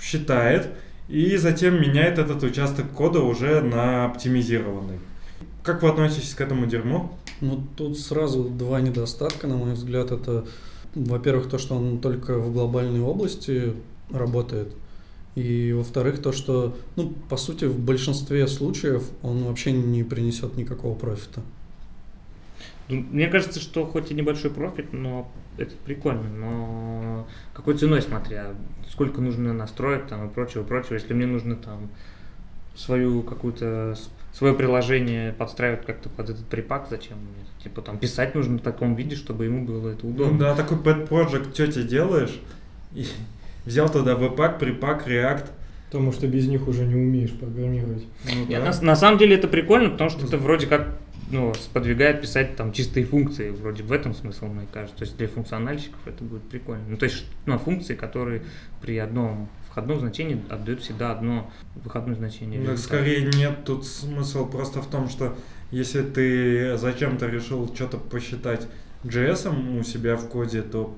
считает, 0.00 0.68
и 1.08 1.36
затем 1.36 1.80
меняет 1.80 2.18
этот 2.18 2.42
участок 2.42 2.90
кода 2.90 3.20
уже 3.20 3.60
на 3.60 4.06
оптимизированный. 4.06 4.98
Как 5.62 5.82
вы 5.82 5.88
относитесь 5.88 6.34
к 6.34 6.40
этому 6.40 6.66
дерьму? 6.66 7.12
Ну, 7.40 7.62
тут 7.76 7.98
сразу 7.98 8.44
два 8.44 8.80
недостатка, 8.80 9.46
на 9.46 9.56
мой 9.56 9.74
взгляд. 9.74 10.10
Это, 10.10 10.46
во-первых, 10.94 11.48
то, 11.48 11.58
что 11.58 11.76
он 11.76 12.00
только 12.00 12.38
в 12.38 12.52
глобальной 12.52 13.00
области 13.00 13.74
работает. 14.10 14.74
И, 15.36 15.72
во-вторых, 15.74 16.20
то, 16.22 16.32
что, 16.32 16.74
ну, 16.96 17.12
по 17.28 17.36
сути, 17.36 17.66
в 17.66 17.78
большинстве 17.78 18.48
случаев 18.48 19.04
он 19.22 19.44
вообще 19.44 19.70
не 19.70 20.02
принесет 20.02 20.56
никакого 20.56 20.94
профита. 20.94 21.42
Ну, 22.88 23.04
Мне 23.10 23.28
кажется, 23.28 23.60
что 23.60 23.84
хоть 23.84 24.10
и 24.10 24.14
небольшой 24.14 24.50
профит, 24.50 24.92
но 24.92 25.30
это 25.58 25.74
прикольно, 25.84 26.28
но 26.30 27.26
какой 27.52 27.76
ценой 27.76 28.00
смотря, 28.00 28.54
сколько 28.90 29.20
нужно 29.20 29.52
настроить 29.52 30.06
там 30.06 30.26
и 30.26 30.32
прочего, 30.32 30.62
прочего. 30.62 30.94
Если 30.94 31.12
мне 31.12 31.26
нужно 31.26 31.56
там 31.56 31.88
свою 32.74 33.22
какую-то 33.22 33.94
свое 34.32 34.54
приложение 34.54 35.32
подстраивать 35.32 35.84
как-то 35.86 36.08
под 36.10 36.30
этот 36.30 36.46
припак, 36.46 36.86
зачем 36.90 37.16
мне? 37.18 37.44
Типа 37.62 37.82
там 37.82 37.98
писать 37.98 38.34
нужно 38.34 38.58
в 38.58 38.62
таком 38.62 38.94
виде, 38.94 39.16
чтобы 39.16 39.46
ему 39.46 39.64
было 39.66 39.88
это 39.90 40.06
Ну 40.06 40.12
удобно. 40.12 40.38
да, 40.38 40.54
такой 40.54 40.78
pet 40.78 41.08
project 41.08 41.52
тете 41.52 41.82
делаешь, 41.82 42.38
и 42.94 43.06
взял 43.66 43.90
туда 43.90 44.16
веб-пак, 44.16 44.58
припак, 44.58 45.06
React. 45.06 45.46
Потому 45.86 46.12
что 46.12 46.26
без 46.26 46.48
них 46.48 46.66
уже 46.66 46.84
не 46.84 46.94
умеешь 46.94 47.32
программировать. 47.32 48.04
Ну 48.24 48.46
да. 48.50 48.58
на, 48.58 48.80
на 48.80 48.96
самом 48.96 49.18
деле 49.18 49.36
это 49.36 49.46
прикольно, 49.46 49.90
потому 49.90 50.10
что 50.10 50.26
это 50.26 50.36
вроде 50.38 50.66
как 50.66 50.98
ну, 51.30 51.54
сподвигает 51.54 52.20
писать 52.20 52.56
там 52.56 52.72
чистые 52.72 53.04
функции. 53.04 53.50
Вроде 53.50 53.82
в 53.82 53.92
этом 53.92 54.14
смысл, 54.14 54.46
мне 54.46 54.66
кажется. 54.72 54.96
То 54.96 55.04
есть 55.04 55.16
для 55.16 55.28
функциональщиков 55.28 56.00
это 56.06 56.24
будет 56.24 56.42
прикольно. 56.42 56.84
Ну, 56.88 56.96
то 56.96 57.04
есть 57.04 57.24
ну, 57.46 57.58
функции, 57.58 57.94
которые 57.94 58.42
при 58.80 58.98
одном 58.98 59.48
входном 59.68 60.00
значении 60.00 60.40
отдают 60.48 60.80
всегда 60.80 61.12
одно 61.12 61.50
выходное 61.74 62.16
значение. 62.16 62.60
Ну, 62.60 62.76
скорее 62.76 63.26
нет, 63.26 63.64
тут 63.64 63.86
смысл 63.86 64.48
просто 64.48 64.80
в 64.80 64.86
том, 64.86 65.08
что 65.08 65.36
если 65.70 66.02
ты 66.02 66.76
зачем-то 66.78 67.26
решил 67.26 67.72
что-то 67.74 67.98
посчитать 67.98 68.66
JS 69.04 69.78
у 69.78 69.82
себя 69.82 70.16
в 70.16 70.28
коде, 70.28 70.62
то 70.62 70.96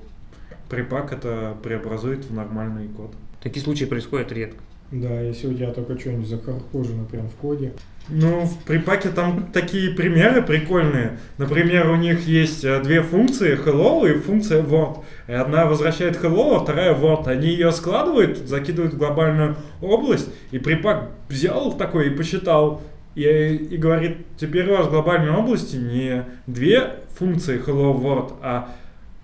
припак 0.69 1.11
это 1.13 1.57
преобразует 1.63 2.25
в 2.25 2.33
нормальный 2.33 2.87
код. 2.87 3.11
Такие 3.41 3.63
случаи 3.63 3.85
происходят 3.85 4.31
редко. 4.31 4.61
Да, 4.91 5.21
если 5.21 5.47
у 5.47 5.53
тебя 5.53 5.71
только 5.71 5.99
что-нибудь 5.99 6.27
закаркожено 6.27 7.05
прям 7.05 7.29
в 7.29 7.35
коде. 7.35 7.73
Ну, 8.07 8.45
в 8.45 8.63
припаке 8.63 9.09
там 9.09 9.51
такие 9.53 9.91
примеры 9.91 10.41
прикольные. 10.41 11.19
Например, 11.37 11.91
у 11.91 11.95
них 11.95 12.27
есть 12.27 12.65
э, 12.65 12.81
две 12.81 13.03
функции, 13.03 13.55
hello 13.55 14.09
и 14.09 14.17
функция 14.17 14.63
word. 14.63 15.03
И 15.27 15.31
одна 15.31 15.67
возвращает 15.67 16.17
hello, 16.17 16.55
а 16.55 16.59
вторая 16.59 16.95
word. 16.95 17.27
Они 17.27 17.49
ее 17.49 17.71
складывают, 17.71 18.39
закидывают 18.39 18.95
в 18.95 18.97
глобальную 18.97 19.57
область, 19.79 20.29
и 20.49 20.57
припак 20.57 21.11
взял 21.27 21.77
такой 21.77 22.07
и 22.07 22.15
посчитал. 22.15 22.81
И, 23.13 23.23
и 23.23 23.77
говорит, 23.77 24.17
теперь 24.37 24.67
у 24.71 24.77
вас 24.77 24.87
в 24.87 24.91
глобальной 24.91 25.31
области 25.31 25.75
не 25.75 26.25
две 26.47 26.95
функции 27.15 27.61
hello 27.63 27.95
word, 27.95 28.33
а 28.41 28.75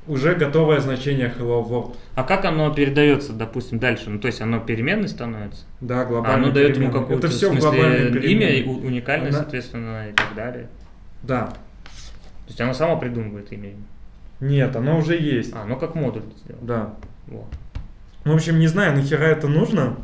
уже 0.07 0.35
готовое 0.35 0.79
значение 0.79 1.33
hello 1.37 1.67
world. 1.67 1.95
А 2.15 2.23
как 2.23 2.45
оно 2.45 2.73
передается, 2.73 3.33
допустим, 3.33 3.79
дальше? 3.79 4.09
Ну, 4.09 4.19
то 4.19 4.27
есть 4.27 4.41
оно 4.41 4.59
переменной 4.59 5.07
становится? 5.07 5.65
Да, 5.81 6.01
А 6.01 6.05
глобальная 6.05 6.45
оно 6.45 6.51
дает 6.53 6.77
ему 6.77 6.91
какую-то, 6.91 7.27
Это 7.27 7.35
все 7.35 7.49
в 7.51 7.59
смысле, 7.59 8.19
имя, 8.31 8.69
уникальное, 8.69 9.29
Она- 9.29 9.39
соответственно, 9.39 10.09
и 10.09 10.13
так 10.13 10.35
далее. 10.35 10.69
Да. 11.23 11.47
То 11.47 12.49
есть 12.49 12.61
оно 12.61 12.73
само 12.73 12.97
придумывает 12.97 13.51
имя. 13.51 13.71
Нет, 14.39 14.75
оно 14.75 14.97
уже 14.97 15.17
есть. 15.17 15.53
А, 15.55 15.65
ну 15.65 15.77
как 15.77 15.95
модуль 15.95 16.23
сделал. 16.43 16.59
Да. 16.61 16.93
Вот. 17.27 17.47
В 18.23 18.31
общем, 18.33 18.59
не 18.59 18.67
знаю, 18.67 18.95
нахера 18.95 19.23
это 19.23 19.47
нужно. 19.47 19.97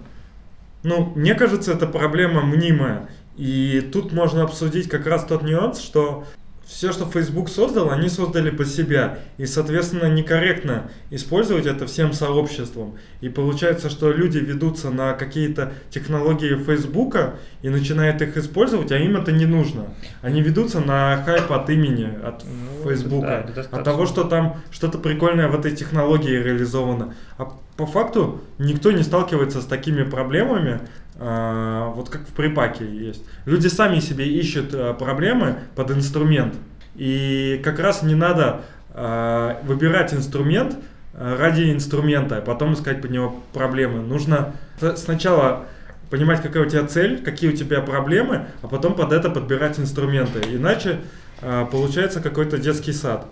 Ну, 0.84 1.12
мне 1.16 1.36
кажется, 1.36 1.74
это 1.74 1.86
проблема 1.86 2.42
мнимая. 2.42 3.08
И 3.38 3.88
тут 3.94 4.12
можно 4.12 4.44
обсудить 4.44 4.90
как 4.90 5.06
раз 5.06 5.26
тот 5.26 5.44
нюанс, 5.44 5.80
что 5.80 6.26
все, 6.72 6.94
что 6.94 7.06
Facebook 7.06 7.50
создал, 7.50 7.92
они 7.92 8.08
создали 8.08 8.50
под 8.50 8.68
себя. 8.68 9.20
И, 9.38 9.46
соответственно, 9.46 10.06
некорректно 10.06 10.90
использовать 11.10 11.66
это 11.66 11.86
всем 11.86 12.14
сообществом. 12.14 12.98
И 13.20 13.28
получается, 13.28 13.90
что 13.90 14.12
люди 14.12 14.38
ведутся 14.38 14.90
на 14.90 15.14
какие-то 15.14 15.74
технологии 15.90 16.56
Фейсбука 16.56 17.36
и 17.62 17.70
начинают 17.70 18.22
их 18.22 18.38
использовать, 18.38 18.92
а 18.92 18.98
им 18.98 19.18
это 19.18 19.32
не 19.32 19.46
нужно. 19.46 19.94
Они 20.22 20.42
ведутся 20.42 20.80
на 20.80 21.22
хайп 21.26 21.52
от 21.52 21.70
имени, 21.70 22.10
от 22.24 22.44
Ну, 22.46 22.88
Фейсбука, 22.88 23.52
да, 23.54 23.62
от 23.70 23.84
того, 23.84 24.06
что 24.06 24.24
там 24.24 24.62
что-то 24.72 24.98
прикольное 24.98 25.50
в 25.50 25.60
этой 25.60 25.76
технологии 25.76 26.32
реализовано. 26.32 27.14
А 27.38 27.52
по 27.76 27.86
факту 27.86 28.42
никто 28.60 28.92
не 28.92 29.04
сталкивается 29.04 29.62
с 29.62 29.66
такими 29.66 30.04
проблемами, 30.04 30.82
вот 31.22 32.10
как 32.10 32.22
в 32.22 32.34
припаке 32.34 32.86
есть. 32.86 33.24
Люди 33.46 33.68
сами 33.68 34.00
себе 34.00 34.28
ищут 34.28 34.74
а, 34.74 34.94
проблемы 34.94 35.58
под 35.76 35.92
инструмент. 35.92 36.56
И 36.96 37.62
как 37.64 37.80
раз 37.80 38.02
не 38.02 38.16
надо 38.16 38.62
а, 38.94 39.62
выбирать 39.64 40.14
инструмент 40.14 40.78
а, 41.14 41.38
ради 41.38 41.72
инструмента, 41.72 42.38
а 42.38 42.42
потом 42.42 42.74
искать 42.74 43.02
под 43.02 43.12
него 43.12 43.36
проблемы. 43.54 44.02
Нужно 44.02 44.56
сначала 44.96 45.66
понимать, 46.10 46.42
какая 46.42 46.66
у 46.66 46.70
тебя 46.70 46.86
цель, 46.86 47.24
какие 47.24 47.52
у 47.52 47.56
тебя 47.56 47.82
проблемы, 47.82 48.48
а 48.62 48.68
потом 48.68 48.96
под 48.96 49.14
это 49.14 49.30
подбирать 49.30 49.80
инструменты. 49.80 50.42
Иначе 50.52 51.02
а, 51.42 51.66
получается 51.66 52.20
какой-то 52.20 52.58
детский 52.58 52.94
сад. 52.94 53.28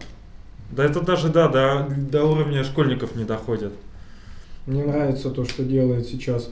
Да 0.72 0.86
это 0.86 1.02
даже, 1.02 1.30
да, 1.30 1.48
до, 1.48 1.88
до 1.90 2.24
уровня 2.24 2.64
школьников 2.64 3.16
не 3.16 3.24
доходит. 3.24 3.74
Мне 4.66 4.86
нравится 4.86 5.32
то, 5.32 5.44
что 5.46 5.64
делает 5.64 6.08
сейчас 6.08 6.52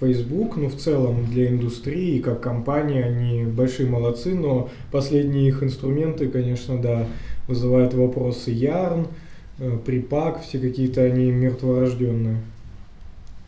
Facebook, 0.00 0.56
ну 0.56 0.68
в 0.68 0.76
целом 0.76 1.26
для 1.26 1.48
индустрии, 1.48 2.20
как 2.20 2.40
компания, 2.40 3.04
они 3.04 3.44
большие 3.44 3.88
молодцы, 3.88 4.34
но 4.34 4.70
последние 4.90 5.48
их 5.48 5.62
инструменты, 5.62 6.28
конечно, 6.28 6.80
да, 6.80 7.06
вызывают 7.46 7.94
вопросы 7.94 8.50
Yarn, 8.52 9.06
э, 9.58 9.78
Припак, 9.84 10.42
все 10.42 10.58
какие-то 10.58 11.02
они 11.02 11.30
мертворожденные. 11.30 12.38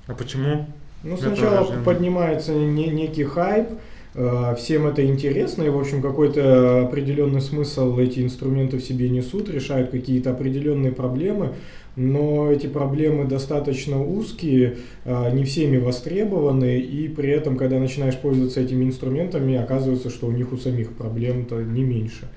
А 0.06 0.14
почему? 0.14 0.66
Ну, 1.02 1.16
сначала 1.16 1.64
поднимается 1.84 2.52
не- 2.52 2.88
некий 2.90 3.24
хайп, 3.24 3.68
всем 4.12 4.86
это 4.86 5.06
интересно, 5.06 5.62
и, 5.62 5.68
в 5.68 5.78
общем, 5.78 6.02
какой-то 6.02 6.82
определенный 6.82 7.40
смысл 7.40 7.96
эти 7.98 8.20
инструменты 8.20 8.78
в 8.78 8.82
себе 8.82 9.08
несут, 9.08 9.48
решают 9.48 9.90
какие-то 9.90 10.30
определенные 10.30 10.90
проблемы, 10.90 11.54
но 11.96 12.50
эти 12.50 12.66
проблемы 12.66 13.24
достаточно 13.24 14.02
узкие, 14.02 14.78
э, 15.04 15.32
не 15.32 15.44
всеми 15.44 15.76
востребованы, 15.76 16.78
и 16.78 17.08
при 17.08 17.30
этом, 17.30 17.56
когда 17.56 17.78
начинаешь 17.78 18.16
пользоваться 18.16 18.60
этими 18.60 18.84
инструментами, 18.84 19.56
оказывается, 19.56 20.10
что 20.10 20.26
у 20.28 20.32
них 20.32 20.52
у 20.52 20.56
самих 20.56 20.92
проблем-то 20.92 21.62
не 21.62 21.82
меньше. 21.82 22.28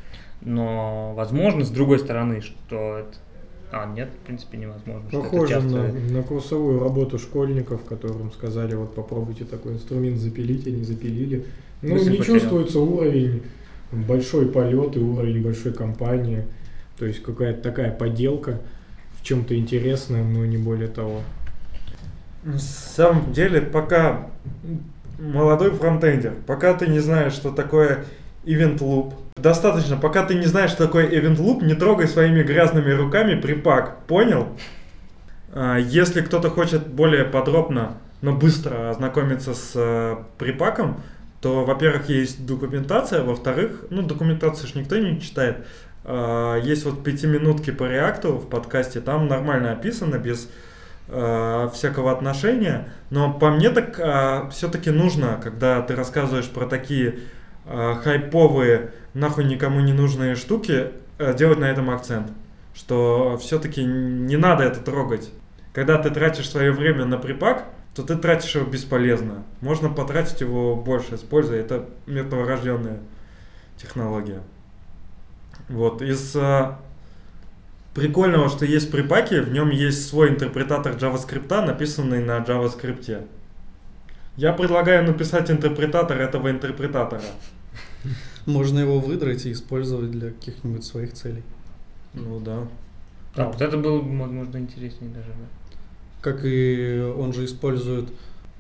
Но 0.42 1.14
возможно, 1.16 1.64
с 1.64 1.70
другой 1.70 2.00
стороны, 2.00 2.42
что 2.42 3.00
это... 3.00 3.18
А, 3.76 3.92
нет, 3.92 4.10
в 4.10 4.26
принципе, 4.28 4.60
невозможно. 4.60 5.10
Похоже 5.12 5.54
часто- 5.56 5.68
на, 5.68 5.92
на 6.18 6.22
курсовую 6.22 6.80
работу 6.80 7.18
школьников, 7.18 7.84
которым 7.86 8.32
сказали, 8.32 8.76
вот 8.76 8.94
попробуйте 8.94 9.46
такой 9.46 9.74
инструмент 9.74 10.20
запилить, 10.20 10.68
они 10.68 10.84
запилили. 10.84 11.46
Ну, 11.82 11.96
Мысль 11.96 12.12
не 12.12 12.18
потерял. 12.18 12.40
чувствуется 12.40 12.80
уровень 12.80 13.42
большой 13.92 14.48
полет 14.48 14.96
и 14.96 15.00
уровень 15.00 15.42
большой 15.44 15.74
компании. 15.74 16.46
То 17.00 17.08
есть 17.08 17.24
какая-то 17.24 17.64
такая 17.64 17.92
поделка 17.92 18.62
в 19.20 19.24
чем-то 19.24 19.58
интересная, 19.58 20.24
но 20.24 20.46
не 20.46 20.58
более 20.60 20.88
того. 20.88 21.22
На 22.44 22.60
самом 22.60 23.34
деле, 23.34 23.60
пока 23.60 24.30
молодой 25.18 25.72
фронтендер, 25.72 26.36
пока 26.46 26.76
ты 26.76 26.86
не 26.86 27.00
знаешь, 27.00 27.34
что 27.34 27.50
такое 27.50 28.06
event 28.46 28.78
loop, 28.80 29.14
достаточно, 29.36 29.98
пока 29.98 30.24
ты 30.24 30.36
не 30.36 30.46
знаешь, 30.46 30.72
что 30.72 30.86
такое 30.86 31.08
event 31.08 31.38
loop, 31.38 31.64
не 31.64 31.76
трогай 31.76 32.08
своими 32.08 32.44
грязными 32.44 32.92
руками 32.92 33.40
припак, 33.40 34.06
понял? 34.06 34.48
А, 35.54 35.78
Если 35.78 36.22
кто-то 36.22 36.50
хочет 36.50 36.88
более 36.88 37.26
подробно, 37.26 37.98
но 38.22 38.34
быстро 38.34 38.90
ознакомиться 38.90 39.54
с 39.54 39.74
э, 39.76 40.16
припаком, 40.38 41.02
то, 41.42 41.66
во-первых, 41.66 42.08
есть 42.08 42.46
документация, 42.46 43.22
во-вторых, 43.22 43.84
ну, 43.90 44.02
документацию 44.02 44.68
ж 44.68 44.76
никто 44.76 44.98
не 44.98 45.20
читает. 45.20 45.66
А, 46.06 46.58
Есть 46.58 46.86
вот 46.86 47.04
пятиминутки 47.04 47.72
по 47.72 47.84
реакту 47.84 48.38
в 48.38 48.50
подкасте, 48.50 49.02
там 49.02 49.28
нормально 49.28 49.74
описано, 49.74 50.18
без 50.18 50.50
э, 51.10 51.70
всякого 51.74 52.12
отношения. 52.12 52.88
Но 53.10 53.34
по 53.34 53.52
мне 53.52 53.70
так 53.70 54.52
все-таки 54.52 54.90
нужно, 54.90 55.40
когда 55.44 55.82
ты 55.82 55.96
рассказываешь 55.96 56.50
про 56.50 56.66
такие 56.66 57.20
хайповые, 57.66 58.92
нахуй 59.14 59.46
никому 59.46 59.80
не 59.80 59.94
нужные 59.94 60.36
штуки, 60.36 60.92
э, 61.18 61.36
делать 61.36 61.60
на 61.60 61.70
этом 61.70 61.90
акцент. 61.90 62.32
Что 62.74 63.38
все-таки 63.42 63.84
не 63.84 64.38
надо 64.38 64.64
это 64.64 64.80
трогать. 64.80 65.30
Когда 65.74 65.98
ты 65.98 66.10
тратишь 66.10 66.50
свое 66.50 66.72
время 66.72 67.06
на 67.06 67.18
припак, 67.18 67.66
то 67.96 68.04
ты 68.04 68.16
тратишь 68.16 68.56
его 68.56 68.66
бесполезно. 68.66 69.44
Можно 69.62 69.90
потратить 69.90 70.42
его 70.42 70.76
больше, 70.76 71.16
используя 71.16 71.60
это 71.60 71.88
мертворожденная 72.08 73.00
технология. 73.78 74.42
Вот, 75.70 76.02
из 76.02 76.36
а, 76.36 76.80
прикольного, 77.94 78.50
что 78.50 78.66
есть 78.66 78.92
при 78.92 79.04
паке, 79.04 79.42
в 79.42 79.52
нем 79.52 79.70
есть 79.70 80.08
свой 80.08 80.30
интерпретатор 80.30 80.94
JavaScript, 80.94 81.66
написанный 81.66 82.24
на 82.24 82.40
JavaScript. 82.40 83.28
Я 84.36 84.54
предлагаю 84.54 85.06
написать 85.06 85.52
интерпретатор 85.52 86.20
этого 86.20 86.50
интерпретатора. 86.50 87.22
Можно 88.46 88.80
его 88.80 89.00
выдрать 89.00 89.46
и 89.46 89.52
использовать 89.52 90.12
для 90.12 90.32
каких-нибудь 90.32 90.84
своих 90.84 91.14
целей. 91.14 91.44
Ну 92.14 92.40
да. 92.40 92.68
А, 93.36 93.48
вот 93.48 93.62
это 93.62 93.78
было 93.78 94.02
бы, 94.02 94.18
возможно, 94.18 94.58
интереснее 94.58 95.12
даже. 95.12 95.30
да. 95.30 95.78
Как 96.22 96.42
и 96.44 97.00
он 97.18 97.34
же 97.34 97.46
использует 97.46 98.10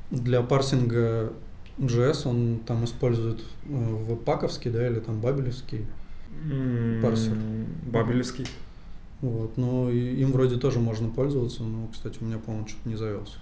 для 0.09 0.41
парсинга 0.41 1.33
JS, 1.77 2.27
он 2.27 2.59
там 2.65 2.83
использует 2.85 3.41
э, 3.65 3.95
веб-паковский, 4.07 4.71
да, 4.71 4.87
или 4.87 4.99
там 4.99 5.19
бабелевский. 5.21 5.85
М, 6.49 7.01
Парсер. 7.01 7.35
Бабелевский. 7.85 8.45
Вот, 9.21 9.55
но 9.57 9.89
им 9.89 10.31
вроде 10.31 10.57
тоже 10.57 10.79
можно 10.79 11.09
пользоваться, 11.09 11.63
но, 11.63 11.87
кстати, 11.91 12.17
у 12.21 12.25
меня, 12.25 12.37
по-моему, 12.39 12.67
что-то 12.67 12.89
не 12.89 12.95
завелся. 12.95 13.37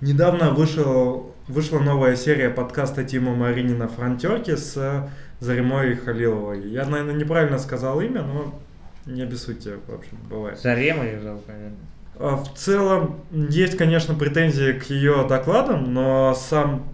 Недавно 0.00 0.50
вышел, 0.52 1.34
вышла 1.46 1.78
новая 1.78 2.16
серия 2.16 2.48
подкаста 2.48 3.04
Тима 3.04 3.34
Маринина 3.34 3.86
«Фронтерки» 3.86 4.56
с 4.56 5.10
Заремой 5.40 5.94
Халиловой. 5.94 6.66
Я, 6.70 6.86
наверное, 6.86 7.14
неправильно 7.14 7.58
сказал 7.58 8.00
имя, 8.00 8.22
но 8.22 8.58
не 9.04 9.20
обессудьте, 9.20 9.76
в 9.86 9.94
общем, 9.94 10.16
бывает. 10.30 10.58
Зарема 10.58 11.04
ее 11.04 11.20
зовут, 11.20 11.46
наверное. 11.46 11.76
А, 12.18 12.36
В 12.36 12.54
целом, 12.54 13.20
есть, 13.30 13.76
конечно, 13.76 14.14
претензии 14.14 14.72
к 14.72 14.84
ее 14.84 15.26
докладам, 15.28 15.92
но 15.92 16.34
сам 16.34 16.86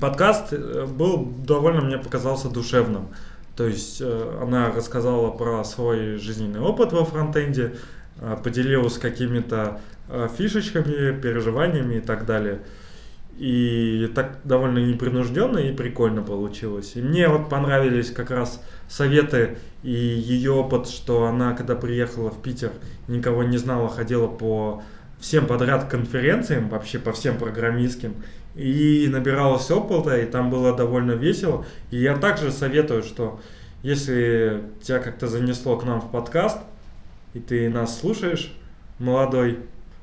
подкаст 0.00 0.52
э, 0.52 0.86
был 0.86 1.24
довольно, 1.24 1.82
мне 1.82 1.98
показался, 1.98 2.48
душевным. 2.48 3.10
То 3.56 3.64
есть 3.64 4.00
э, 4.00 4.38
она 4.42 4.72
рассказала 4.72 5.30
про 5.30 5.62
свой 5.62 6.16
жизненный 6.16 6.60
опыт 6.60 6.92
во 6.92 7.04
фронтенде, 7.04 7.62
э, 7.62 7.76
поделилась 8.42 8.98
какими-то 8.98 9.80
э, 10.08 10.28
фишечками, 10.36 11.18
переживаниями 11.20 11.96
и 11.96 12.00
так 12.00 12.26
далее. 12.26 12.60
И 13.38 14.10
так 14.14 14.38
довольно 14.44 14.78
непринужденно 14.78 15.58
и 15.58 15.72
прикольно 15.72 16.22
получилось. 16.22 16.92
И 16.94 17.02
мне 17.02 17.28
вот 17.28 17.48
понравились 17.48 18.10
как 18.10 18.30
раз 18.30 18.62
советы 18.88 19.56
и 19.82 19.90
ее 19.90 20.52
опыт, 20.52 20.86
что 20.88 21.24
она, 21.24 21.54
когда 21.54 21.74
приехала 21.74 22.30
в 22.30 22.42
Питер, 22.42 22.72
никого 23.08 23.42
не 23.42 23.56
знала, 23.56 23.88
ходила 23.88 24.28
по 24.28 24.82
всем 25.18 25.46
подряд 25.46 25.88
конференциям, 25.88 26.68
вообще 26.68 26.98
по 26.98 27.12
всем 27.12 27.38
программистским, 27.38 28.14
и 28.54 29.08
набиралась 29.10 29.70
опыта, 29.70 30.18
и 30.18 30.26
там 30.26 30.50
было 30.50 30.76
довольно 30.76 31.12
весело. 31.12 31.64
И 31.90 31.96
я 31.96 32.16
также 32.16 32.50
советую, 32.50 33.02
что 33.02 33.40
если 33.82 34.62
тебя 34.82 34.98
как-то 34.98 35.26
занесло 35.26 35.76
к 35.76 35.84
нам 35.84 36.00
в 36.00 36.10
подкаст, 36.10 36.58
и 37.34 37.40
ты 37.40 37.68
нас 37.68 37.98
слушаешь, 38.00 38.52
молодой, 38.98 39.58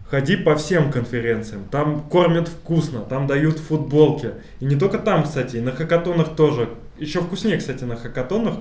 ходи 0.09 0.35
по 0.35 0.55
всем 0.55 0.91
конференциям. 0.91 1.65
Там 1.69 2.01
кормят 2.01 2.47
вкусно, 2.47 3.01
там 3.01 3.27
дают 3.27 3.57
футболки. 3.59 4.31
И 4.59 4.65
не 4.65 4.75
только 4.75 4.97
там, 4.97 5.23
кстати, 5.23 5.57
и 5.57 5.61
на 5.61 5.71
хакатонах 5.71 6.35
тоже. 6.35 6.69
Еще 6.97 7.21
вкуснее, 7.21 7.57
кстати, 7.57 7.83
на 7.83 7.95
хакатонах 7.95 8.55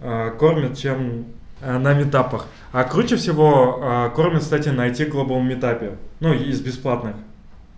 а, 0.00 0.30
кормят, 0.30 0.76
чем 0.76 1.26
а, 1.60 1.78
на 1.78 1.94
метапах. 1.94 2.46
А 2.72 2.84
круче 2.84 3.16
всего 3.16 3.80
а, 3.82 4.08
кормят, 4.10 4.42
кстати, 4.42 4.70
на 4.70 4.88
IT 4.88 5.10
Global 5.10 5.42
метапе. 5.42 5.92
Ну, 6.20 6.32
из 6.32 6.60
бесплатных. 6.60 7.16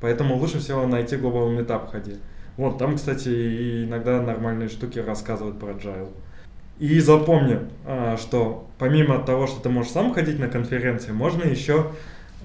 Поэтому 0.00 0.36
лучше 0.36 0.60
всего 0.60 0.86
на 0.86 1.00
IT 1.00 1.20
Global 1.20 1.50
метап 1.50 1.90
ходи. 1.90 2.16
Вот, 2.56 2.78
там, 2.78 2.96
кстати, 2.96 3.84
иногда 3.84 4.20
нормальные 4.20 4.68
штуки 4.68 4.98
рассказывают 4.98 5.58
про 5.58 5.70
Agile. 5.70 6.10
И 6.80 6.98
запомни, 6.98 7.58
а, 7.84 8.16
что 8.16 8.66
помимо 8.78 9.18
того, 9.18 9.46
что 9.46 9.60
ты 9.60 9.68
можешь 9.68 9.92
сам 9.92 10.14
ходить 10.14 10.38
на 10.38 10.48
конференции, 10.48 11.12
можно 11.12 11.44
еще 11.44 11.92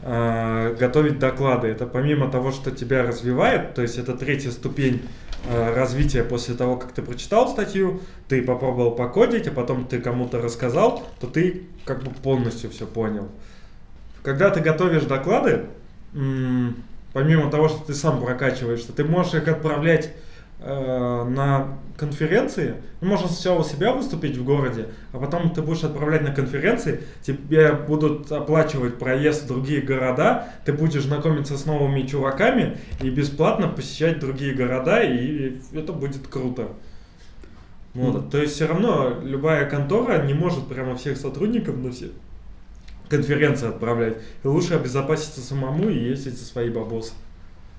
а, 0.03 0.75
готовить 0.75 1.19
доклады. 1.19 1.69
Это 1.69 1.87
помимо 1.87 2.29
того, 2.29 2.51
что 2.51 2.69
тебя 2.69 3.03
развивает, 3.03 3.75
то 3.75 3.81
есть 3.81 3.97
это 3.97 4.13
третья 4.13 4.51
ступень 4.51 5.01
а, 5.49 5.73
развития 5.73 6.21
после 6.25 6.53
того, 6.53 6.75
как 6.75 6.91
ты 6.91 7.01
прочитал 7.01 7.47
статью, 7.47 8.01
ты 8.27 8.41
попробовал 8.41 8.91
покодить, 8.91 9.47
а 9.47 9.51
потом 9.51 9.85
ты 9.85 10.01
кому-то 10.01 10.41
рассказал, 10.41 11.01
то 11.21 11.27
ты 11.27 11.63
как 11.85 12.03
бы 12.03 12.11
полностью 12.11 12.69
все 12.69 12.85
понял. 12.85 13.29
Когда 14.21 14.49
ты 14.49 14.59
готовишь 14.59 15.03
доклады, 15.03 15.61
помимо 16.11 17.49
того, 17.49 17.69
что 17.69 17.85
ты 17.85 17.93
сам 17.93 18.21
прокачиваешься, 18.21 18.91
ты 18.91 19.05
можешь 19.05 19.35
их 19.35 19.47
отправлять 19.47 20.11
э, 20.59 21.23
на 21.23 21.77
конференции. 21.97 22.75
Ну, 23.01 23.07
можно 23.07 23.27
сначала 23.27 23.61
у 23.61 23.63
себя 23.63 23.93
выступить 23.93 24.37
в 24.37 24.43
городе, 24.43 24.87
а 25.13 25.19
потом 25.19 25.53
ты 25.53 25.61
будешь 25.61 25.83
отправлять 25.83 26.21
на 26.23 26.33
конференции, 26.33 27.01
тебе 27.21 27.71
будут 27.71 28.31
оплачивать 28.31 28.97
проезд 28.97 29.43
в 29.43 29.47
другие 29.47 29.81
города, 29.81 30.49
ты 30.65 30.73
будешь 30.73 31.03
знакомиться 31.03 31.57
с 31.57 31.65
новыми 31.65 32.05
чуваками 32.05 32.77
и 33.01 33.09
бесплатно 33.09 33.67
посещать 33.67 34.19
другие 34.19 34.53
города, 34.53 35.01
и 35.01 35.57
это 35.73 35.93
будет 35.93 36.27
круто. 36.27 36.67
Вот. 37.93 38.15
Мгм. 38.15 38.29
То 38.29 38.39
есть 38.39 38.55
все 38.55 38.67
равно 38.67 39.21
любая 39.23 39.69
контора 39.69 40.21
не 40.23 40.33
может 40.33 40.67
прямо 40.67 40.95
всех 40.97 41.17
сотрудников 41.17 41.77
на 41.77 41.91
все 41.91 42.09
конференции 43.09 43.69
отправлять. 43.69 44.17
И 44.43 44.47
лучше 44.47 44.73
обезопаситься 44.73 45.39
самому 45.41 45.89
и 45.89 45.97
ездить 45.97 46.37
за 46.37 46.45
свои 46.45 46.69
бабосы. 46.69 47.13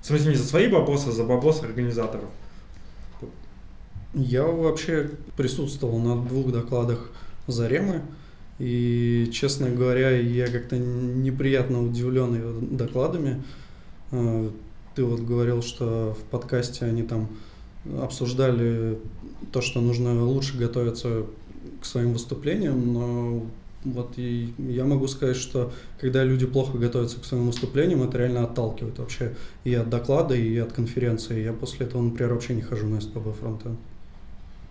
В 0.00 0.06
смысле, 0.06 0.30
не 0.30 0.36
за 0.36 0.44
свои 0.44 0.68
бабосы, 0.68 1.08
а 1.08 1.12
за 1.12 1.24
бабосы 1.24 1.64
организаторов. 1.64 2.28
Я 4.14 4.44
вообще 4.44 5.10
присутствовал 5.36 5.98
на 5.98 6.16
двух 6.22 6.52
докладах 6.52 7.10
Заремы, 7.46 8.02
и, 8.58 9.28
честно 9.32 9.68
говоря, 9.68 10.10
я 10.10 10.46
как-то 10.46 10.78
неприятно 10.78 11.82
удивлен 11.82 12.34
ее 12.34 12.52
докладами. 12.60 13.42
Э, 14.12 14.50
Ты 14.94 15.04
вот 15.04 15.20
говорил, 15.20 15.62
что 15.62 16.16
в 16.18 16.24
подкасте 16.30 16.86
они 16.86 17.02
там 17.02 17.28
обсуждали 18.00 18.98
то, 19.52 19.60
что 19.60 19.80
нужно 19.80 20.24
лучше 20.24 20.56
готовиться 20.56 21.26
к 21.80 21.84
своим 21.84 22.14
выступлениям, 22.14 22.94
но 22.94 23.46
вот 23.84 24.14
и 24.16 24.52
я 24.58 24.84
могу 24.84 25.06
сказать, 25.06 25.36
что 25.36 25.72
когда 26.00 26.24
люди 26.24 26.46
плохо 26.46 26.78
готовятся 26.78 27.20
к 27.20 27.24
своим 27.24 27.46
выступлениям, 27.46 28.02
это 28.02 28.18
реально 28.18 28.44
отталкивает 28.44 28.98
вообще 28.98 29.34
и 29.64 29.74
от 29.74 29.88
доклада, 29.88 30.34
и 30.34 30.56
от 30.56 30.72
конференции. 30.72 31.44
Я 31.44 31.52
после 31.52 31.86
этого, 31.86 32.02
например, 32.02 32.32
вообще 32.32 32.54
не 32.54 32.62
хожу 32.62 32.88
на 32.88 33.00
СПБ 33.00 33.34
фронтенд. 33.38 33.78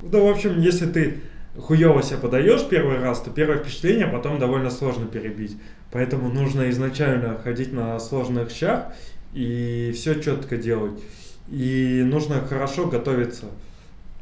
Да, 0.01 0.19
в 0.19 0.27
общем, 0.27 0.60
если 0.60 0.86
ты 0.86 1.21
хуево 1.58 2.03
себя 2.03 2.17
подаешь 2.17 2.67
первый 2.67 2.99
раз, 2.99 3.21
то 3.21 3.29
первое 3.29 3.58
впечатление 3.58 4.08
потом 4.08 4.39
довольно 4.39 4.69
сложно 4.69 5.05
перебить. 5.05 5.58
Поэтому 5.91 6.29
нужно 6.29 6.69
изначально 6.69 7.38
ходить 7.43 7.71
на 7.71 7.99
сложных 7.99 8.51
щах 8.51 8.88
и 9.34 9.91
все 9.95 10.19
четко 10.21 10.58
делать. 10.58 11.01
И 11.49 12.01
нужно 12.05 12.41
хорошо 12.41 12.88
готовиться 12.88 13.45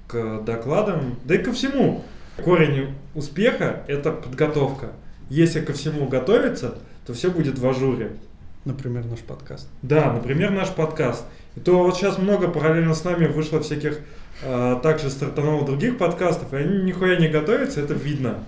к 0.08 0.42
докладам, 0.42 1.18
да 1.26 1.36
и 1.36 1.38
ко 1.40 1.52
всему. 1.52 2.04
Корень 2.44 2.94
успеха– 3.16 3.84
это 3.88 4.12
подготовка. 4.12 4.92
Если 5.30 5.62
ко 5.62 5.74
всему 5.74 6.08
готовиться, 6.08 6.78
то 7.06 7.14
все 7.14 7.30
будет 7.30 7.58
в 7.58 7.68
ажуре. 7.68 8.12
Например, 8.66 9.06
наш 9.06 9.20
подкаст. 9.20 9.68
Да, 9.82 10.12
например, 10.14 10.52
наш 10.52 10.70
подкаст. 10.70 11.26
И 11.56 11.60
то 11.60 11.84
вот 11.84 11.96
сейчас 11.96 12.18
много 12.18 12.48
параллельно 12.48 12.94
с 12.94 13.04
нами 13.04 13.26
вышло 13.26 13.60
всяких, 13.62 14.00
э, 14.44 14.80
также 14.82 15.10
стартануло 15.10 15.66
других 15.66 15.98
подкастов, 15.98 16.54
и 16.54 16.58
они 16.58 16.84
нихуя 16.84 17.18
не 17.18 17.28
готовятся, 17.28 17.82
это 17.82 17.94
видно. 17.94 18.44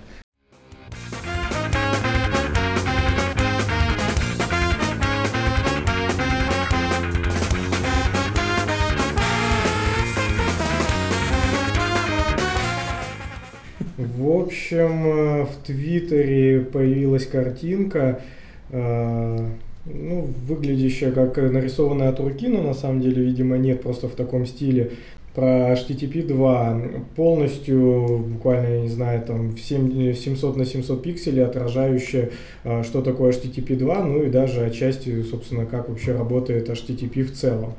В 13.98 14.30
общем, 14.30 15.08
э, 15.08 15.44
в 15.46 15.66
Твиттере 15.66 16.62
появилась 16.62 17.26
картинка, 17.26 18.22
э, 18.72 19.50
ну, 19.86 20.30
выглядящая 20.48 21.12
как 21.12 21.38
нарисованная 21.38 22.10
от 22.10 22.20
руки, 22.20 22.48
но 22.48 22.62
на 22.62 22.74
самом 22.74 23.02
деле, 23.02 23.24
видимо, 23.24 23.58
нет, 23.58 23.82
просто 23.82 24.08
в 24.08 24.16
таком 24.16 24.46
стиле, 24.46 24.92
про 25.36 25.74
HTTP 25.74 26.26
2, 26.26 26.82
полностью, 27.16 28.26
буквально, 28.26 28.68
я 28.68 28.82
не 28.82 28.88
знаю, 28.88 29.22
там, 29.22 29.52
в 29.52 29.60
7 29.60 30.14
700 30.14 30.56
на 30.56 30.66
700 30.66 31.04
пикселей, 31.04 31.46
отражающая, 31.46 32.30
э, 32.64 32.84
что 32.84 33.02
такое 33.02 33.32
HTTP 33.32 33.76
2, 33.76 34.04
ну 34.04 34.24
и 34.24 34.30
даже 34.30 34.66
отчасти, 34.66 35.22
собственно, 35.24 35.66
как 35.66 35.90
вообще 35.90 36.14
работает 36.14 36.70
HTTP 36.70 37.24
в 37.24 37.34
целом. 37.34 37.74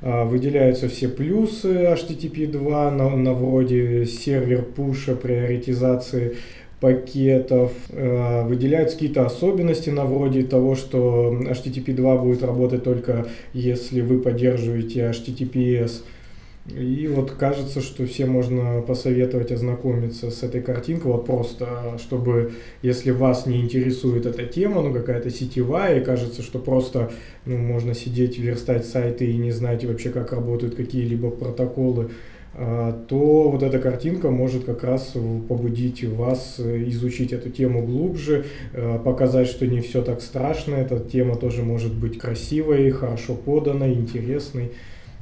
А, 0.00 0.24
Выделяются 0.24 0.88
все 0.88 1.08
плюсы 1.08 1.68
HTTP 1.68 2.46
2 2.46 2.90
на, 2.90 3.16
на 3.16 3.32
вроде 3.32 4.04
сервер 4.04 4.62
пуша, 4.62 5.16
приоритизации 5.16 6.36
пакетов. 6.80 7.72
Э, 7.90 8.44
выделяются 8.44 8.96
какие-то 8.96 9.26
особенности 9.26 9.90
на 9.90 10.04
вроде 10.04 10.44
того, 10.44 10.76
что 10.76 11.36
HTTP 11.40 11.94
2 11.94 12.16
будет 12.18 12.42
работать 12.42 12.84
только 12.84 13.26
если 13.52 14.00
вы 14.00 14.20
поддерживаете 14.20 15.10
HTTPS. 15.10 16.02
И 16.76 17.06
вот 17.08 17.30
кажется, 17.30 17.80
что 17.80 18.06
всем 18.06 18.30
можно 18.30 18.82
посоветовать 18.82 19.52
ознакомиться 19.52 20.30
с 20.30 20.42
этой 20.42 20.60
картинкой, 20.60 21.12
вот 21.12 21.24
просто, 21.24 21.96
чтобы, 21.98 22.52
если 22.82 23.10
вас 23.10 23.46
не 23.46 23.60
интересует 23.60 24.26
эта 24.26 24.44
тема, 24.44 24.82
ну 24.82 24.92
какая-то 24.92 25.30
сетевая, 25.30 26.00
и 26.00 26.04
кажется, 26.04 26.42
что 26.42 26.58
просто 26.58 27.10
ну, 27.46 27.56
можно 27.56 27.94
сидеть, 27.94 28.38
верстать 28.38 28.84
сайты 28.84 29.30
и 29.30 29.36
не 29.36 29.50
знать 29.50 29.84
вообще, 29.84 30.10
как 30.10 30.32
работают 30.32 30.74
какие-либо 30.74 31.30
протоколы, 31.30 32.10
а, 32.54 32.92
то 33.08 33.50
вот 33.50 33.62
эта 33.62 33.78
картинка 33.78 34.30
может 34.30 34.64
как 34.64 34.84
раз 34.84 35.14
побудить 35.48 36.04
вас 36.04 36.60
изучить 36.60 37.32
эту 37.32 37.48
тему 37.48 37.82
глубже, 37.82 38.44
а, 38.74 38.98
показать, 38.98 39.48
что 39.48 39.66
не 39.66 39.80
все 39.80 40.02
так 40.02 40.20
страшно, 40.20 40.74
эта 40.74 40.98
тема 40.98 41.36
тоже 41.36 41.62
может 41.62 41.94
быть 41.94 42.18
красивой, 42.18 42.90
хорошо 42.90 43.34
поданной, 43.34 43.94
интересной. 43.94 44.72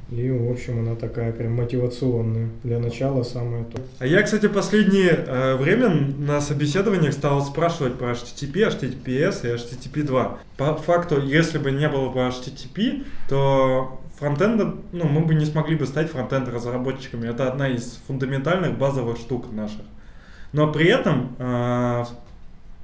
И, 0.09 0.31
в 0.31 0.49
общем, 0.49 0.79
она 0.79 0.95
такая 0.95 1.33
прям 1.33 1.53
мотивационная. 1.53 2.49
Для 2.63 2.79
начала 2.79 3.23
самое 3.23 3.65
то. 3.65 3.81
А 3.99 4.05
я, 4.05 4.21
кстати, 4.23 4.47
последнее 4.47 5.11
э, 5.11 5.55
время 5.55 5.89
на 5.89 6.39
собеседованиях 6.39 7.13
стал 7.13 7.41
спрашивать 7.43 7.95
про 7.95 8.11
HTTP, 8.11 8.53
HTTPS 8.69 9.43
и 9.43 9.55
HTTP 9.55 10.03
2. 10.03 10.39
По 10.55 10.75
факту, 10.75 11.21
если 11.21 11.57
бы 11.57 11.71
не 11.71 11.89
было 11.89 12.09
бы 12.09 12.19
HTTP, 12.19 13.05
то 13.27 13.99
фронтенда, 14.17 14.75
ну, 14.93 15.05
мы 15.05 15.25
бы 15.25 15.35
не 15.35 15.45
смогли 15.45 15.75
бы 15.75 15.85
стать 15.85 16.09
фронтенд 16.09 16.47
разработчиками. 16.47 17.27
Это 17.27 17.49
одна 17.49 17.67
из 17.67 17.99
фундаментальных 18.07 18.77
базовых 18.77 19.17
штук 19.17 19.51
наших. 19.51 19.81
Но 20.53 20.71
при 20.71 20.87
этом 20.87 21.35
э, 21.37 22.05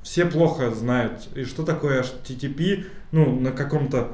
все 0.03 0.25
плохо 0.25 0.71
знают, 0.71 1.29
и 1.35 1.45
что 1.45 1.63
такое 1.63 2.03
HTTP, 2.03 2.85
ну, 3.11 3.39
на 3.39 3.51
каком-то 3.51 4.09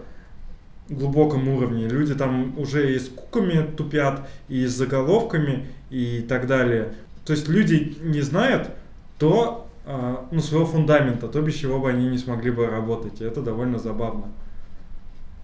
глубоком 0.90 1.48
уровне. 1.48 1.88
Люди 1.88 2.16
там 2.16 2.58
уже 2.58 2.96
и 2.96 3.00
с 3.00 3.10
куками 3.10 3.66
тупят, 3.76 4.28
и 4.48 4.66
с 4.66 4.72
заголовками, 4.72 5.68
и 5.90 6.26
так 6.28 6.48
далее. 6.48 6.94
То 7.26 7.34
есть 7.34 7.48
люди 7.48 7.98
не 8.02 8.22
знают 8.22 8.72
то, 9.18 9.68
а, 9.86 10.28
ну, 10.32 10.40
своего 10.40 10.66
фундамента, 10.66 11.28
то, 11.28 11.42
без 11.42 11.56
чего 11.56 11.80
бы 11.80 11.90
они 11.90 12.08
не 12.08 12.18
смогли 12.18 12.52
бы 12.52 12.68
работать. 12.68 13.22
И 13.22 13.24
это 13.24 13.42
довольно 13.42 13.80
забавно 13.80 14.26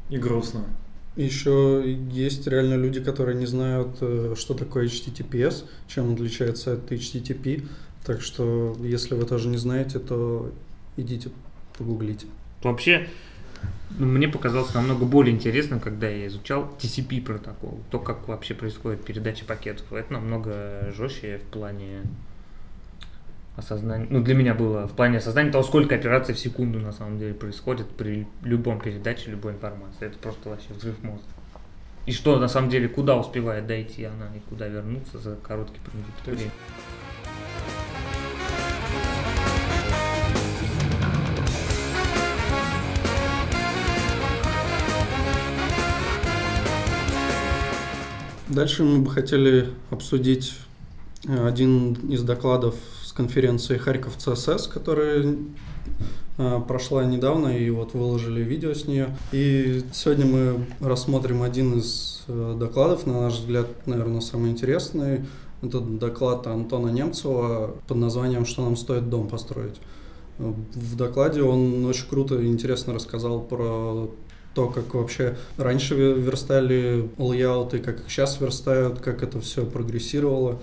и 0.10 0.18
грустно. 0.18 0.64
Еще 1.16 1.98
есть 2.12 2.46
реально 2.48 2.76
люди, 2.76 3.02
которые 3.02 3.38
не 3.38 3.46
знают, 3.46 3.98
э, 4.02 4.36
что 4.38 4.54
такое 4.54 4.86
HTTPS, 4.86 5.64
чем 5.88 6.14
отличается 6.14 6.74
от 6.74 6.92
HTTP. 6.92 7.66
Так 8.06 8.22
что, 8.22 8.76
если 8.82 9.16
вы 9.16 9.26
тоже 9.26 9.48
не 9.48 9.58
знаете, 9.58 10.00
то 10.00 10.52
идите 10.98 11.30
погуглите. 11.78 12.28
Вообще, 12.64 13.08
ну, 13.98 14.06
мне 14.06 14.28
показалось 14.28 14.74
намного 14.74 15.06
более 15.06 15.34
интересным, 15.34 15.80
когда 15.80 16.08
я 16.08 16.28
изучал 16.28 16.70
TCP 16.80 17.24
протокол, 17.24 17.80
то, 17.90 18.00
как 18.00 18.28
вообще 18.28 18.54
происходит 18.54 19.04
передача 19.04 19.46
пакетов. 19.46 19.92
Это 19.94 20.14
намного 20.14 20.92
жестче 20.96 21.40
в 21.40 21.52
плане 21.52 22.04
осознания, 23.56 24.08
ну 24.10 24.22
для 24.22 24.36
меня 24.36 24.54
было 24.54 24.88
в 24.88 24.94
плане 24.94 25.20
осознания 25.20 25.52
того, 25.52 25.64
сколько 25.64 25.96
операций 25.96 26.36
в 26.36 26.40
секунду 26.40 26.80
на 26.80 26.92
самом 26.92 27.18
деле 27.20 27.34
происходит 27.34 27.88
при 27.90 28.28
любом 28.44 28.80
передаче 28.80 29.32
любой 29.32 29.54
информации. 29.54 30.08
Это 30.08 30.18
просто 30.18 30.50
вообще 30.50 30.74
взрыв 30.74 31.02
мозга. 31.04 31.24
И 32.06 32.12
что 32.12 32.38
на 32.38 32.48
самом 32.48 32.70
деле, 32.70 32.88
куда 32.88 33.18
успевает 33.18 33.66
дойти 33.66 34.04
она 34.04 34.28
и 34.36 34.40
куда 34.50 34.68
вернуться 34.68 35.18
за 35.18 35.36
короткий 35.38 35.80
промежуток 35.80 36.26
времени. 36.26 36.52
Дальше 48.56 48.86
мы 48.86 49.00
бы 49.00 49.12
хотели 49.12 49.68
обсудить 49.90 50.54
э, 51.28 51.46
один 51.46 51.92
из 52.10 52.24
докладов 52.24 52.76
с 53.04 53.12
конференции 53.12 53.78
Харьков 53.78 54.16
ЦСС, 54.16 54.68
которая 54.68 55.36
э, 56.38 56.62
прошла 56.66 57.04
недавно, 57.04 57.50
и 57.50 57.70
вот 57.70 57.94
выложили 57.94 58.40
видео 58.40 58.74
с 58.74 58.86
нее. 58.86 59.14
И 59.34 59.84
сегодня 59.92 60.26
мы 60.26 60.66
рассмотрим 60.80 61.44
один 61.44 61.80
из 61.80 62.24
э, 62.30 62.56
докладов, 62.58 63.06
на 63.06 63.24
наш 63.24 63.34
взгляд, 63.34 63.68
наверное, 63.88 64.22
самый 64.22 64.52
интересный. 64.52 65.26
Это 65.62 65.82
доклад 65.82 66.48
Антона 66.48 66.88
Немцева 66.88 67.76
под 67.86 67.98
названием 67.98 68.46
«Что 68.46 68.64
нам 68.64 68.78
стоит 68.78 69.10
дом 69.10 69.28
построить». 69.28 69.82
В 70.38 70.96
докладе 70.96 71.44
он 71.44 71.84
очень 71.84 72.08
круто 72.08 72.40
и 72.40 72.48
интересно 72.48 72.94
рассказал 72.94 73.42
про 73.42 74.10
то, 74.56 74.70
как 74.70 74.94
вообще 74.94 75.36
раньше 75.58 75.96
верстали 75.96 77.10
лейауты, 77.18 77.80
как 77.80 78.00
их 78.00 78.10
сейчас 78.10 78.40
верстают, 78.40 79.00
как 79.00 79.22
это 79.22 79.42
все 79.42 79.66
прогрессировало, 79.66 80.60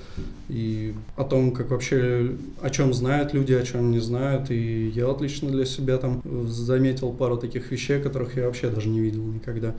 и 0.48 0.94
о 1.16 1.24
том, 1.24 1.52
как 1.52 1.70
вообще, 1.70 2.32
о 2.62 2.70
чем 2.70 2.94
знают 2.94 3.34
люди, 3.34 3.52
о 3.52 3.62
чем 3.62 3.90
не 3.90 4.00
знают. 4.00 4.50
И 4.50 4.88
я 4.88 5.10
отлично 5.10 5.50
для 5.50 5.66
себя 5.66 5.98
там 5.98 6.22
заметил 6.48 7.12
пару 7.12 7.36
таких 7.36 7.70
вещей, 7.70 8.00
которых 8.00 8.36
я 8.36 8.46
вообще 8.46 8.70
даже 8.70 8.88
не 8.88 9.00
видел 9.00 9.22
никогда. 9.24 9.74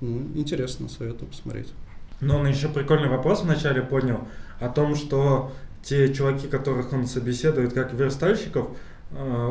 Ну, 0.00 0.22
интересно, 0.36 0.88
советую 0.88 1.28
посмотреть. 1.28 1.68
Но 2.20 2.38
он 2.38 2.46
еще 2.46 2.68
прикольный 2.68 3.08
вопрос 3.08 3.42
вначале 3.42 3.82
поднял 3.82 4.20
о 4.60 4.68
том, 4.68 4.94
что 4.94 5.50
те 5.82 6.12
чуваки, 6.14 6.46
которых 6.46 6.92
он 6.92 7.06
собеседует 7.06 7.72
как 7.72 7.92
верстальщиков, 7.92 8.68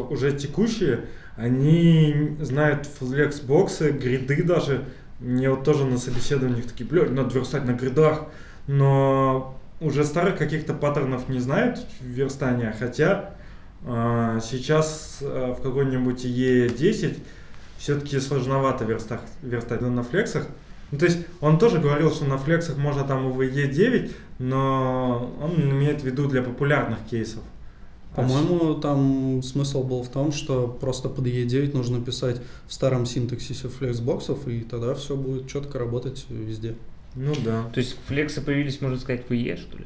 уже 0.09 0.33
текущие, 0.33 1.05
они 1.35 2.37
знают 2.39 2.85
флексбоксы, 2.85 3.91
гриды 3.91 4.43
даже. 4.43 4.85
Мне 5.19 5.49
вот 5.49 5.63
тоже 5.63 5.85
на 5.85 5.97
собеседованиях 5.97 6.65
такие, 6.65 6.89
блядь, 6.89 7.11
надо 7.11 7.33
верстать 7.33 7.65
на 7.65 7.71
гридах. 7.71 8.25
Но 8.67 9.57
уже 9.79 10.03
старых 10.03 10.37
каких-то 10.37 10.73
паттернов 10.73 11.29
не 11.29 11.39
знают 11.39 11.79
в 11.99 12.05
верстании, 12.05 12.73
хотя 12.77 13.35
э, 13.85 14.39
сейчас 14.43 15.19
э, 15.21 15.55
в 15.57 15.61
какой-нибудь 15.61 16.25
E10 16.25 17.19
все-таки 17.77 18.19
сложновато 18.19 18.85
верстать, 18.85 19.21
верстать 19.41 19.81
на 19.81 20.03
флексах. 20.03 20.47
Ну, 20.91 20.97
то 20.97 21.05
есть 21.05 21.19
он 21.41 21.59
тоже 21.59 21.79
говорил, 21.79 22.11
что 22.11 22.25
на 22.25 22.37
флексах 22.37 22.77
можно 22.77 23.03
там 23.03 23.31
в 23.31 23.41
E9, 23.41 24.11
но 24.39 25.35
он 25.41 25.59
имеет 25.59 26.01
в 26.01 26.05
виду 26.05 26.27
для 26.27 26.41
популярных 26.41 26.99
кейсов. 27.09 27.43
По-моему, 28.15 28.75
там 28.75 29.43
смысл 29.43 29.83
был 29.83 30.03
в 30.03 30.09
том, 30.09 30.31
что 30.31 30.67
просто 30.67 31.09
под 31.09 31.25
E9 31.27 31.73
нужно 31.73 32.01
писать 32.01 32.41
в 32.67 32.73
старом 32.73 33.05
синтаксисе 33.05 33.67
флексбоксов, 33.67 34.47
и 34.47 34.61
тогда 34.61 34.95
все 34.95 35.15
будет 35.15 35.47
четко 35.49 35.79
работать 35.79 36.25
везде. 36.29 36.75
Ну 37.15 37.33
да. 37.43 37.65
То 37.73 37.79
есть 37.79 37.97
флексы 38.07 38.41
появились, 38.41 38.81
можно 38.81 38.97
сказать, 38.97 39.29
в 39.29 39.33
E, 39.33 39.57
что 39.57 39.77
ли? 39.77 39.85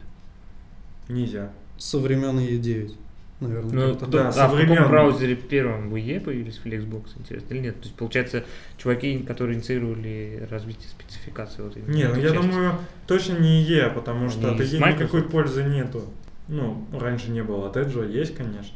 Нельзя. 1.08 1.52
Со 1.78 1.98
времен 2.00 2.40
E9, 2.40 2.96
наверное. 3.40 3.88
Ну, 3.88 3.96
кто, 3.96 4.06
да, 4.08 4.30
а 4.30 4.48
в 4.48 4.60
каком 4.60 4.88
браузере 4.90 5.36
первым 5.36 5.90
в 5.90 5.96
E 5.96 6.20
появились 6.20 6.58
флексбоксы, 6.58 7.18
интересно, 7.18 7.54
или 7.54 7.62
нет? 7.62 7.76
То 7.76 7.84
есть, 7.84 7.96
получается, 7.96 8.44
чуваки, 8.78 9.20
которые 9.20 9.58
инициировали 9.58 10.48
развитие 10.50 10.90
спецификации 10.90 11.62
вот 11.62 11.76
Не, 11.76 12.08
ну 12.08 12.16
я 12.16 12.30
части. 12.30 12.36
думаю, 12.36 12.74
точно 13.08 13.38
не 13.40 13.64
E, 13.64 13.90
потому 13.90 14.30
что 14.30 14.52
от 14.52 14.62
E 14.62 14.78
никакой 14.78 15.24
пользы 15.24 15.64
нету. 15.64 16.04
Ну, 16.50 16.84
раньше 16.92 17.30
не 17.30 17.44
было, 17.44 17.70
от 17.70 17.78
Edge 17.78 18.12
есть, 18.12 18.36
конечно. 18.36 18.76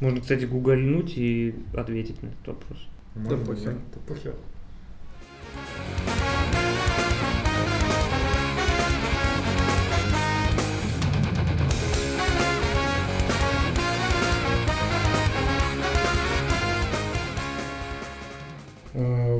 Можно, 0.00 0.20
кстати, 0.20 0.44
гуглянуть 0.44 1.16
и 1.16 1.54
ответить 1.72 2.20
на 2.22 2.26
этот 2.26 2.48
вопрос. 2.48 2.78
Можно, 3.14 3.36
да 3.38 3.44
похер. 3.44 3.74
Да 3.94 4.00
похер. 4.06 4.34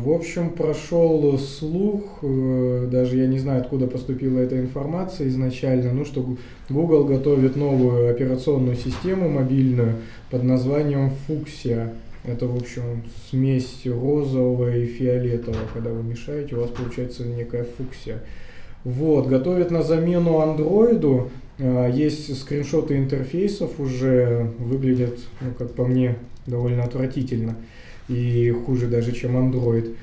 В 0.05 0.11
общем, 0.11 0.51
прошел 0.51 1.39
слух, 1.39 2.03
э, 2.23 2.89
даже 2.91 3.19
я 3.19 3.29
не 3.29 3.39
знаю, 3.39 3.61
откуда 3.61 3.87
поступила 3.87 4.41
эта 4.41 4.59
информация 4.59 5.29
изначально, 5.29 5.93
ну 5.93 6.05
что 6.05 6.27
Google 6.69 7.05
готовит 7.05 7.55
новую 7.55 8.11
операционную 8.11 8.75
систему 8.75 9.29
мобильную 9.29 9.95
под 10.29 10.43
названием 10.43 11.13
Fuchsia. 11.29 11.91
Это, 12.25 12.49
в 12.49 12.57
общем, 12.57 13.05
смесь 13.31 13.83
розового 13.85 14.77
и 14.77 14.87
фиолетового. 14.87 15.69
Когда 15.73 15.91
вы 15.91 16.03
мешаете, 16.03 16.57
у 16.57 16.63
вас 16.63 16.71
получается 16.71 17.25
некая 17.25 17.65
фуксия. 17.65 18.25
Вот, 18.83 19.29
готовят 19.29 19.71
на 19.71 19.85
замену 19.85 20.41
андроиду. 20.41 21.31
Э, 21.59 21.89
есть 21.95 22.37
скриншоты 22.41 22.97
интерфейсов 22.97 23.79
уже, 23.79 24.51
выглядят, 24.59 25.21
ну, 25.41 25.53
как 25.57 25.75
по 25.75 25.87
мне, 25.87 26.17
довольно 26.47 26.83
отвратительно 26.83 27.55
и 28.09 28.51
хуже 28.51 28.87
даже, 28.87 29.13
чем 29.13 29.37
Android. 29.37 29.95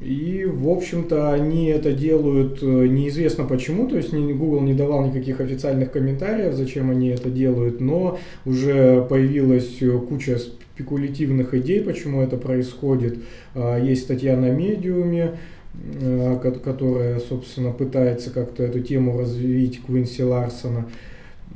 И, 0.00 0.44
в 0.44 0.68
общем-то, 0.68 1.32
они 1.32 1.66
это 1.66 1.92
делают 1.92 2.58
э, 2.62 2.66
неизвестно 2.66 3.44
почему, 3.44 3.86
то 3.86 3.96
есть 3.96 4.12
Google 4.12 4.60
не 4.60 4.74
давал 4.74 5.06
никаких 5.06 5.40
официальных 5.40 5.92
комментариев, 5.92 6.54
зачем 6.54 6.90
они 6.90 7.08
это 7.08 7.30
делают, 7.30 7.80
но 7.80 8.18
уже 8.44 9.06
появилась 9.08 9.80
э, 9.80 9.98
куча 9.98 10.38
спекулятивных 10.74 11.54
идей, 11.54 11.80
почему 11.80 12.22
это 12.22 12.36
происходит. 12.36 13.18
А, 13.54 13.78
есть 13.78 14.02
статья 14.02 14.36
на 14.36 14.50
медиуме, 14.50 15.38
э, 15.74 16.38
которая, 16.64 17.20
собственно, 17.20 17.70
пытается 17.70 18.30
как-то 18.30 18.64
эту 18.64 18.80
тему 18.80 19.16
развить 19.18 19.80
Квинси 19.86 20.22
Ларсона. 20.22 20.86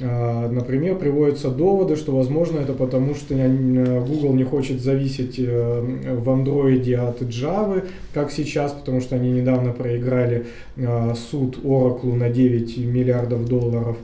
А, 0.00 0.48
например, 0.48 0.96
приводятся 0.96 1.50
доводы, 1.50 1.96
что, 1.96 2.14
возможно, 2.14 2.60
это 2.60 2.72
потому, 2.72 3.14
что 3.14 3.34
Google 3.34 4.34
не 4.34 4.44
хочет 4.44 4.80
зависеть 4.80 5.38
э, 5.38 5.80
в 5.80 6.28
Android 6.28 6.94
от 6.94 7.22
Java, 7.22 7.84
как 8.14 8.30
сейчас, 8.30 8.72
потому 8.72 9.00
что 9.00 9.16
они 9.16 9.32
недавно 9.32 9.72
проиграли 9.72 10.46
а, 10.76 11.14
суд 11.14 11.58
Oracle 11.64 12.14
на 12.14 12.30
9 12.30 12.78
миллиардов 12.78 13.46
долларов. 13.46 13.96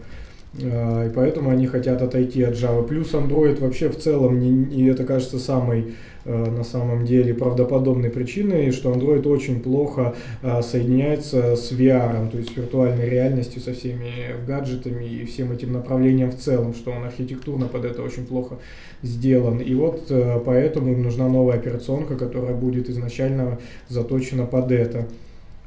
И 0.57 1.11
поэтому 1.17 1.51
они 1.51 1.67
хотят 1.67 2.01
отойти 2.01 2.45
от 2.45 2.55
Java. 2.55 2.87
Плюс 2.87 3.13
Android 3.13 3.61
вообще 3.61 3.89
в 3.89 3.99
целом, 3.99 4.41
и 4.41 4.85
это 4.85 5.03
кажется 5.03 5.41
самой 5.41 5.87
Э, 5.87 6.14
на 6.25 6.65
самом 6.65 7.05
деле 7.05 7.35
правдоподобной 7.35 8.11
причиной, 8.11 8.71
что 8.73 8.93
Android 8.93 9.27
очень 9.29 9.61
плохо 9.61 10.15
э, 10.43 10.63
соединяется 10.63 11.55
с 11.55 11.71
VR, 11.73 12.31
то 12.31 12.39
есть 12.39 12.53
с 12.53 12.57
виртуальной 12.57 13.09
реальностью, 13.09 13.61
со 13.61 13.75
всеми 13.75 14.11
гаджетами 14.47 15.05
и 15.05 15.25
всем 15.27 15.53
этим 15.53 15.73
направлением 15.73 16.31
в 16.31 16.39
целом, 16.39 16.75
что 16.75 16.93
он 16.93 17.05
архитектурно 17.05 17.67
под 17.67 17.85
это 17.85 18.03
очень 18.03 18.25
плохо 18.25 18.57
сделан. 19.03 19.59
И 19.59 19.75
вот 19.75 20.07
э, 20.09 20.41
поэтому 20.45 20.93
им 20.93 21.03
нужна 21.03 21.29
новая 21.29 21.57
операционка, 21.57 22.17
которая 22.17 22.55
будет 22.55 22.89
изначально 22.89 23.59
заточена 23.89 24.47
под 24.47 24.73
это. 24.73 25.07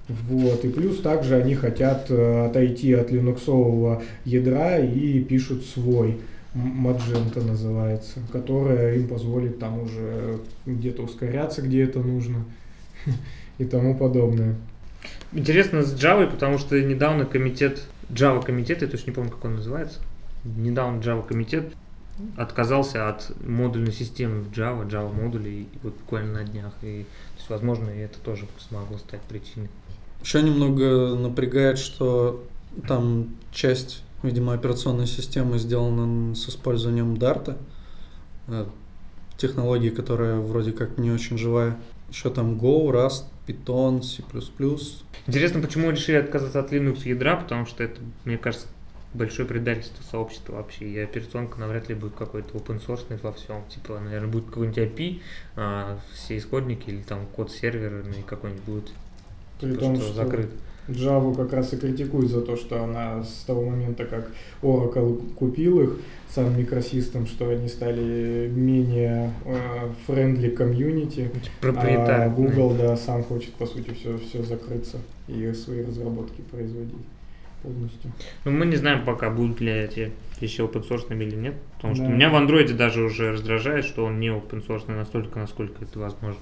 Вот. 0.08 0.64
И 0.66 0.70
плюс 0.70 1.02
также 1.02 1.36
они 1.36 1.54
хотят 1.54 2.10
отойти 2.10 2.94
от 2.94 3.12
линуксового 3.12 4.02
ядра 4.24 4.80
и 4.80 5.20
пишут 5.20 5.66
свой. 5.66 6.18
Magento 6.58 7.44
называется, 7.44 8.20
которая 8.32 8.96
им 8.96 9.08
позволит 9.08 9.60
там 9.60 9.80
уже 9.80 10.40
где-то 10.66 11.04
ускоряться, 11.04 11.62
где 11.62 11.84
это 11.84 12.00
нужно 12.00 12.46
и 13.58 13.66
тому 13.66 13.96
подобное. 13.96 14.56
Интересно 15.32 15.84
с 15.84 15.94
Java, 15.94 16.30
потому 16.30 16.58
что 16.58 16.82
недавно 16.82 17.26
комитет, 17.26 17.84
Java 18.10 18.44
комитет, 18.44 18.82
я 18.82 18.88
точно 18.88 19.12
не 19.12 19.16
помню, 19.16 19.32
как 19.32 19.46
он 19.46 19.56
называется, 19.56 20.00
недавно 20.44 21.00
Java 21.00 21.26
комитет 21.26 21.74
отказался 22.36 23.10
от 23.10 23.32
модульной 23.46 23.92
системы 23.92 24.42
в 24.42 24.52
Java, 24.52 24.90
Java 24.90 25.14
модулей, 25.14 25.68
вот 25.84 25.94
буквально 25.96 26.42
на 26.42 26.44
днях. 26.44 26.74
И, 26.82 27.04
то 27.04 27.38
есть, 27.38 27.50
возможно, 27.50 27.90
и 27.90 28.00
это 28.00 28.20
тоже 28.20 28.48
смогло 28.58 28.98
стать 28.98 29.22
причиной. 29.22 29.70
Еще 30.24 30.42
немного 30.42 31.16
напрягает, 31.16 31.78
что 31.78 32.44
там 32.88 33.36
часть 33.52 34.04
Видимо, 34.24 34.54
операционная 34.54 35.06
система 35.06 35.58
сделана 35.58 36.34
с 36.34 36.50
использованием 36.50 37.18
Дарта, 37.18 37.58
э, 38.48 38.66
технологии, 39.38 39.90
которая 39.90 40.40
вроде 40.40 40.72
как 40.72 40.98
не 40.98 41.12
очень 41.12 41.38
живая. 41.38 41.78
Еще 42.10 42.30
там 42.30 42.56
Go, 42.56 42.90
Rust, 42.90 43.26
Python, 43.46 44.02
C++. 44.02 44.24
Интересно, 45.28 45.62
почему 45.62 45.92
решили 45.92 46.16
отказаться 46.16 46.60
от 46.60 46.72
Linux 46.72 47.08
ядра, 47.08 47.36
потому 47.36 47.66
что 47.66 47.84
это, 47.84 48.00
мне 48.26 48.38
кажется, 48.38 48.68
большое 49.14 49.48
предательство 49.48 50.04
сообщества 50.04 50.54
вообще. 50.54 50.86
И 50.88 51.00
операционка 51.00 51.60
навряд 51.60 51.90
ли 51.90 51.96
будет 51.96 52.14
какой-то 52.16 52.58
open 52.58 52.82
source 52.86 53.20
во 53.22 53.34
всем. 53.34 53.64
Типа, 53.70 54.00
наверное, 54.00 54.30
будет 54.30 54.46
какой-нибудь 54.46 54.78
API, 54.78 55.22
а, 55.56 56.00
все 56.14 56.38
исходники 56.38 56.90
или 56.90 57.02
там 57.02 57.26
код 57.28 57.52
серверный 57.52 58.24
какой-нибудь 58.24 58.64
будет. 58.64 58.92
При 59.60 59.72
типа, 59.72 59.82
том, 59.82 59.96
что, 59.96 60.06
что 60.06 60.14
закрыт. 60.14 60.52
Java 60.88 61.36
как 61.36 61.54
раз 61.54 61.74
и 61.74 61.78
критикует 61.78 62.30
за 62.30 62.42
то, 62.42 62.56
что 62.56 62.84
она 62.84 63.24
с 63.24 63.44
того 63.46 63.64
момента, 63.64 64.06
как 64.06 64.32
Oracle 64.62 65.34
купил 65.36 65.82
их, 65.82 66.00
Sun 66.30 66.58
Microsystems, 66.58 67.26
что 67.26 67.50
они 67.50 67.68
стали 67.68 68.50
менее 68.54 69.34
friendly 70.06 70.50
э, 70.50 70.52
комьюнити, 70.52 71.32
а 71.62 72.30
Google, 72.30 72.76
да, 72.76 72.96
сам 72.98 73.24
хочет, 73.24 73.54
по 73.54 73.66
сути, 73.66 73.92
все, 73.94 74.18
все 74.18 74.44
закрыться 74.44 74.98
и 75.28 75.52
свои 75.54 75.84
разработки 75.84 76.42
производить 76.52 77.06
полностью. 77.64 78.12
Ну, 78.46 78.52
мы 78.52 78.66
не 78.66 78.76
знаем 78.76 79.04
пока, 79.06 79.30
будут 79.30 79.62
ли 79.62 79.72
эти 79.72 80.12
вещи 80.40 80.62
open 80.62 80.88
source 80.88 81.12
или 81.12 81.36
нет, 81.36 81.56
потому 81.76 81.96
да. 81.96 82.04
что 82.04 82.12
меня 82.12 82.30
в 82.30 82.36
андроиде 82.36 82.74
даже 82.74 83.02
уже 83.02 83.32
раздражает, 83.32 83.86
что 83.86 84.06
он 84.06 84.20
не 84.20 84.28
open 84.28 84.66
source 84.66 84.94
настолько, 84.94 85.40
насколько 85.40 85.84
это 85.84 86.00
возможно. 86.00 86.40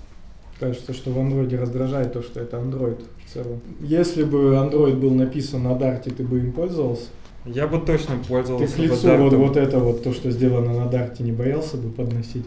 Кажется, 0.59 0.93
что 0.93 1.11
в 1.11 1.19
андроиде 1.19 1.57
раздражает 1.57 2.13
то, 2.13 2.21
что 2.21 2.39
это 2.39 2.57
андроид 2.57 3.01
в 3.25 3.33
целом. 3.33 3.59
Если 3.81 4.23
бы 4.23 4.57
андроид 4.57 4.95
был 4.95 5.11
написан 5.11 5.63
на 5.63 5.75
Дарте, 5.75 6.11
ты 6.11 6.23
бы 6.23 6.39
им 6.39 6.53
пользовался? 6.53 7.07
Я 7.45 7.67
бы 7.67 7.79
точно 7.79 8.15
пользовался. 8.27 8.65
Ты 8.65 8.73
к 8.73 8.77
лицу 8.77 9.17
вот, 9.17 9.33
вот 9.33 9.57
это 9.57 9.79
вот, 9.79 10.03
то, 10.03 10.13
что 10.13 10.31
сделано 10.31 10.73
на 10.73 10.85
Дарте, 10.85 11.23
не 11.23 11.33
боялся 11.33 11.75
бы 11.75 11.91
подносить? 11.91 12.45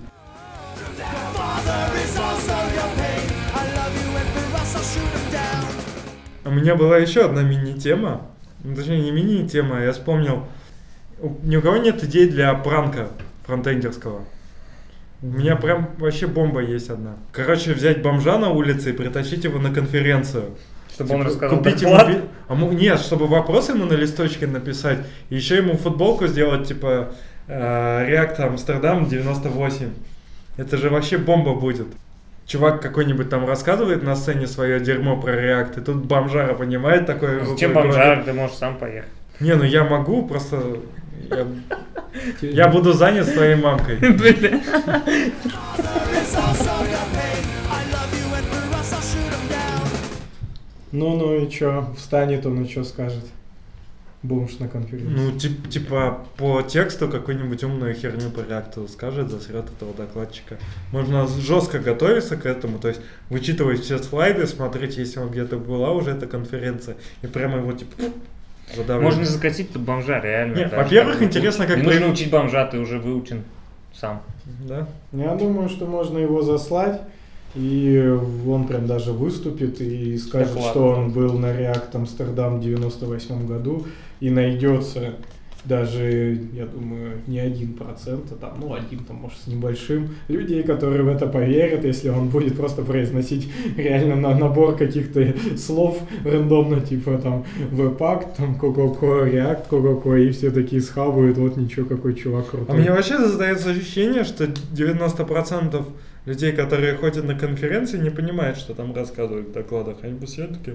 У 6.47 6.51
меня 6.51 6.77
была 6.77 6.97
еще 6.97 7.27
одна 7.27 7.43
мини-тема. 7.43 8.23
Ну, 8.65 8.75
точнее, 8.75 9.03
не 9.03 9.11
мини-тема, 9.11 9.83
я 9.83 9.93
вспомнил. 9.93 10.45
Ни 11.43 11.57
у 11.57 11.61
кого 11.63 11.77
нет 11.77 12.03
идей 12.03 12.27
для 12.27 12.55
пранка 12.55 13.09
фронтендерского. 13.45 14.23
У 15.21 15.27
меня 15.27 15.57
прям 15.57 15.91
вообще 15.99 16.27
бомба 16.27 16.61
есть 16.61 16.91
одна. 16.91 17.17
Короче, 17.33 17.73
взять 17.73 18.03
бомжа 18.03 18.39
на 18.39 18.51
улице 18.51 18.91
и 18.91 18.93
притащить 18.93 19.45
его 19.45 19.59
на 19.59 19.73
конференцию. 19.73 20.57
Чтобы 20.93 21.09
типа, 21.09 21.19
он 21.19 21.27
рассказал 21.27 21.59
купить 21.59 21.81
доклад? 21.81 22.09
ему, 22.09 22.71
а, 22.71 22.75
Нет, 22.75 23.01
чтобы 23.01 23.27
вопрос 23.27 23.69
ему 23.69 23.85
на 23.85 23.95
листочке 23.95 24.47
написать. 24.47 24.99
И 25.31 25.37
еще 25.37 25.57
ему 25.57 25.77
футболку 25.77 26.27
сделать, 26.29 26.69
типа, 26.69 27.13
React 27.49 28.55
Amsterdam 28.55 29.09
98. 29.09 29.91
Это 30.57 30.77
же 30.77 30.91
вообще 30.91 31.19
бомба 31.19 31.55
будет. 31.55 31.89
Чувак 32.47 32.81
какой-нибудь 32.81 33.29
там 33.29 33.47
рассказывает 33.47 34.03
на 34.03 34.17
сцене 34.17 34.47
свое 34.47 34.81
дерьмо 34.81 35.21
про 35.21 35.33
React, 35.33 35.81
и 35.81 35.85
тут 35.85 35.97
бомжара 36.05 36.55
понимает 36.55 37.07
такое. 37.07 37.45
Зачем 37.45 37.75
бомжара? 37.75 38.23
Ты 38.23 38.33
можешь 38.33 38.57
сам 38.57 38.77
поехать. 38.77 39.11
Не, 39.41 39.55
ну 39.55 39.65
я 39.65 39.85
могу, 39.85 40.27
просто 40.27 40.79
я, 41.31 41.47
я 42.43 42.69
буду 42.69 42.93
занят 42.93 43.27
своей 43.27 43.57
мамкой. 43.57 43.99
Ну-ну 50.91 51.35
и 51.35 51.51
чё, 51.51 51.93
встанет 51.97 52.47
он 52.47 52.65
и 52.65 52.69
чё 52.69 52.83
скажет? 52.83 53.25
Бомж 54.23 54.59
на 54.59 54.69
конференции. 54.69 55.15
Ну, 55.15 55.39
тип, 55.39 55.69
типа, 55.69 56.27
по 56.37 56.63
тексту 56.63 57.09
какую-нибудь 57.09 57.63
умную 57.63 57.95
херню 57.95 58.31
по 58.31 58.41
реактору 58.41 58.89
скажет, 58.89 59.31
засрет 59.31 59.67
этого 59.67 59.95
докладчика. 59.95 60.59
Можно 60.91 61.29
жестко 61.29 61.79
готовиться 61.79 62.37
к 62.37 62.45
этому, 62.45 62.79
то 62.81 62.89
есть 62.89 63.01
вычитывать 63.31 63.85
все 63.85 63.99
слайды, 63.99 64.49
смотреть, 64.49 64.97
если 64.97 65.21
он 65.21 65.31
где-то 65.31 65.57
была 65.59 65.93
уже 65.93 66.11
эта 66.11 66.27
конференция, 66.27 66.97
и 67.23 67.29
прямо 67.29 67.59
его, 67.59 67.73
типа, 67.73 67.95
задавлен. 68.77 69.05
Можно 69.05 69.25
закатить 69.25 69.77
бомжа, 69.77 70.21
реально. 70.21 70.57
Нет, 70.57 70.73
во-первых, 70.73 71.23
интересно, 71.23 71.67
как... 71.67 71.79
Не 71.79 71.83
нужно 71.83 72.09
учить 72.09 72.31
бомжа, 72.31 72.67
ты 72.67 72.79
уже 72.79 72.99
выучен 72.99 73.45
сам. 73.95 74.23
Да? 74.69 74.87
Я 75.13 75.35
думаю, 75.35 75.69
что 75.69 75.87
можно 75.87 76.19
его 76.19 76.43
заслать, 76.43 77.01
и 77.55 78.17
он 78.47 78.67
прям 78.67 78.87
даже 78.87 79.13
выступит 79.13 79.81
и 79.81 80.17
скажет, 80.19 80.59
что 80.59 80.89
он 80.89 81.11
был 81.11 81.39
на 81.39 81.47
React 81.47 81.93
Amsterdam 81.93 82.59
в 82.59 82.61
98 82.61 83.47
году, 83.47 83.87
и 84.21 84.31
найдется 84.31 85.15
даже, 85.69 86.41
я 86.55 86.67
думаю, 86.67 87.19
не 87.27 87.39
один 87.39 87.75
процент, 87.75 88.33
а 88.33 88.35
там, 88.35 88.59
ну, 88.61 88.75
один, 88.75 89.05
там, 89.05 89.17
может, 89.17 89.39
с 89.39 89.47
небольшим, 89.47 90.09
людей, 90.29 90.63
которые 90.63 91.03
в 91.03 91.09
это 91.09 91.27
поверят, 91.27 91.85
если 91.85 92.09
он 92.09 92.29
будет 92.29 92.57
просто 92.57 92.83
произносить 92.83 93.49
реально 93.77 94.17
на 94.17 94.35
набор 94.35 94.77
каких-то 94.77 95.35
слов 95.57 96.01
рандомно, 96.25 96.81
типа, 96.81 97.19
там, 97.19 97.45
веб-пак, 97.71 98.35
там, 98.35 98.55
ко-ко-ко, 98.55 99.27
React, 99.27 99.69
ко-ко-ко, 99.69 100.17
и 100.17 100.31
все 100.31 100.51
такие 100.51 100.81
схавают, 100.81 101.37
вот 101.37 101.57
ничего, 101.57 101.87
какой 101.87 102.15
чувак 102.15 102.51
крутой. 102.51 102.75
А 102.75 102.79
мне 102.79 102.91
вообще 102.91 103.19
создается 103.19 103.71
ощущение, 103.71 104.25
что 104.25 104.45
90% 104.45 105.85
людей, 106.25 106.53
которые 106.53 106.97
ходят 106.97 107.25
на 107.25 107.35
конференции, 107.35 107.99
не 107.99 108.11
понимают, 108.11 108.57
что 108.57 108.75
там 108.75 108.95
рассказывают 108.95 109.49
в 109.49 109.53
докладах. 109.53 109.97
Они 110.03 110.19
все 110.27 110.47
таки 110.47 110.73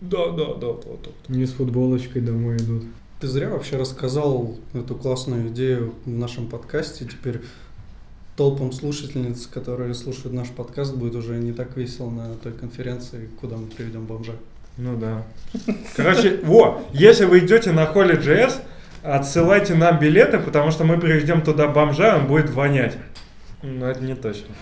да, 0.00 0.30
да, 0.32 0.54
да, 0.54 0.72
да, 0.72 0.90
да. 1.02 1.34
Не 1.34 1.46
с 1.46 1.52
футболочкой 1.52 2.20
домой 2.20 2.56
идут. 2.56 2.84
Ты 3.24 3.28
зря 3.28 3.48
вообще 3.48 3.78
рассказал 3.78 4.54
эту 4.74 4.94
классную 4.96 5.48
идею 5.48 5.94
в 6.04 6.10
нашем 6.10 6.46
подкасте. 6.46 7.06
Теперь 7.06 7.40
толпам 8.36 8.70
слушательниц, 8.70 9.46
которые 9.46 9.94
слушают 9.94 10.34
наш 10.34 10.50
подкаст, 10.50 10.94
будет 10.94 11.14
уже 11.14 11.38
не 11.38 11.52
так 11.52 11.74
весело 11.74 12.10
на 12.10 12.34
той 12.34 12.52
конференции, 12.52 13.30
куда 13.40 13.56
мы 13.56 13.68
приведем 13.68 14.04
бомжа. 14.04 14.34
Ну 14.76 14.98
да. 14.98 15.24
Короче, 15.96 16.38
во, 16.42 16.82
если 16.92 17.24
вы 17.24 17.38
идете 17.38 17.72
на 17.72 17.90
Holy.js, 17.90 18.60
отсылайте 19.02 19.74
нам 19.74 19.98
билеты, 19.98 20.38
потому 20.38 20.70
что 20.70 20.84
мы 20.84 21.00
приведем 21.00 21.40
туда 21.40 21.68
бомжа, 21.68 22.18
он 22.18 22.26
будет 22.26 22.50
вонять. 22.50 22.98
Ну, 23.62 23.86
это 23.86 24.02
не 24.02 24.16
точно. 24.16 24.54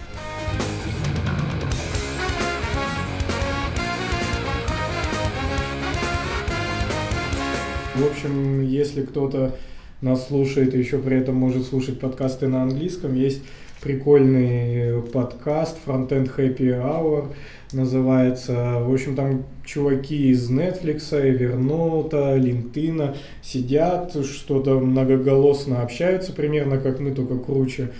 В 7.94 8.06
общем, 8.06 8.62
если 8.62 9.02
кто-то 9.02 9.54
нас 10.00 10.26
слушает 10.26 10.74
и 10.74 10.78
еще 10.78 10.98
при 10.98 11.18
этом 11.18 11.34
может 11.34 11.66
слушать 11.66 12.00
подкасты 12.00 12.48
на 12.48 12.62
английском, 12.62 13.14
есть 13.14 13.42
прикольный 13.82 15.02
подкаст 15.02 15.76
Frontend 15.84 16.34
Happy 16.34 16.70
Hour 16.70 17.34
называется. 17.72 18.78
В 18.80 18.90
общем, 18.90 19.14
там 19.14 19.44
чуваки 19.72 20.30
из 20.30 20.50
Netflix, 20.50 21.10
Evernote, 21.12 22.38
LinkedIn 22.38 23.16
сидят, 23.42 24.14
что-то 24.24 24.78
многоголосно 24.78 25.82
общаются, 25.82 26.32
примерно 26.32 26.78
как 26.78 27.00
мы, 27.00 27.12
только 27.12 27.38
круче. 27.38 27.90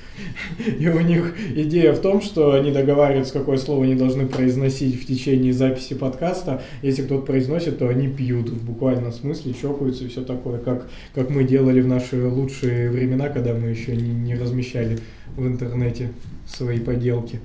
И 0.79 0.89
у 0.89 1.01
них 1.01 1.35
идея 1.55 1.93
в 1.93 2.01
том, 2.01 2.21
что 2.21 2.53
они 2.53 2.73
договариваются, 2.73 3.33
какое 3.33 3.57
слово 3.57 3.85
они 3.85 3.95
должны 3.95 4.27
произносить 4.27 5.03
в 5.03 5.07
течение 5.07 5.53
записи 5.53 5.95
подкаста. 5.95 6.63
Если 6.83 7.03
кто-то 7.03 7.25
произносит, 7.25 7.79
то 7.79 7.89
они 7.89 8.09
пьют 8.09 8.51
в 8.51 8.65
буквальном 8.65 9.13
смысле, 9.13 9.55
чокаются 9.55 10.05
и 10.05 10.09
все 10.09 10.23
такое, 10.23 10.59
как, 10.59 10.89
как 11.15 11.31
мы 11.31 11.45
делали 11.45 11.81
в 11.81 11.89
наши 11.89 12.27
лучшие 12.27 12.91
времена, 12.91 13.29
когда 13.29 13.55
мы 13.55 13.69
еще 13.69 13.97
не, 13.97 14.11
не 14.11 14.35
размещали 14.35 14.99
в 15.37 15.47
интернете 15.47 16.11
свои 16.47 16.79
поделки. 16.79 17.41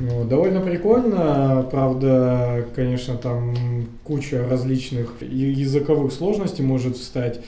Ну, 0.00 0.24
довольно 0.24 0.60
прикольно, 0.62 1.68
правда, 1.70 2.66
конечно, 2.74 3.16
там 3.16 3.54
куча 4.02 4.48
различных 4.48 5.20
языковых 5.20 6.10
сложностей 6.14 6.64
может 6.64 6.96
встать 6.96 7.40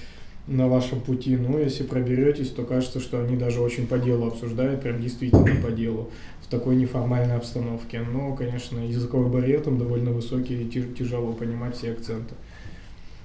на 0.47 0.69
вашем 0.69 1.01
пути, 1.01 1.35
но 1.35 1.59
если 1.59 1.83
проберетесь, 1.83 2.51
то 2.51 2.65
кажется, 2.65 3.01
что 3.01 3.23
они 3.23 3.37
даже 3.37 3.63
очень 3.63 3.87
по 3.87 3.99
делу 3.99 4.27
обсуждают, 4.27 4.83
прям 4.83 5.01
действительно 5.01 5.63
по 5.63 5.71
делу, 5.71 6.11
в 6.43 6.49
такой 6.49 6.77
неформальной 6.77 7.37
обстановке. 7.37 8.01
Но, 8.01 8.35
конечно, 8.35 8.79
языковой 8.81 9.31
барьер 9.31 9.63
там 9.63 9.79
довольно 9.79 10.11
высокий, 10.11 10.63
и 10.63 10.69
тяжело 10.69 11.33
понимать 11.33 11.75
все 11.79 11.93
акценты. 11.93 12.35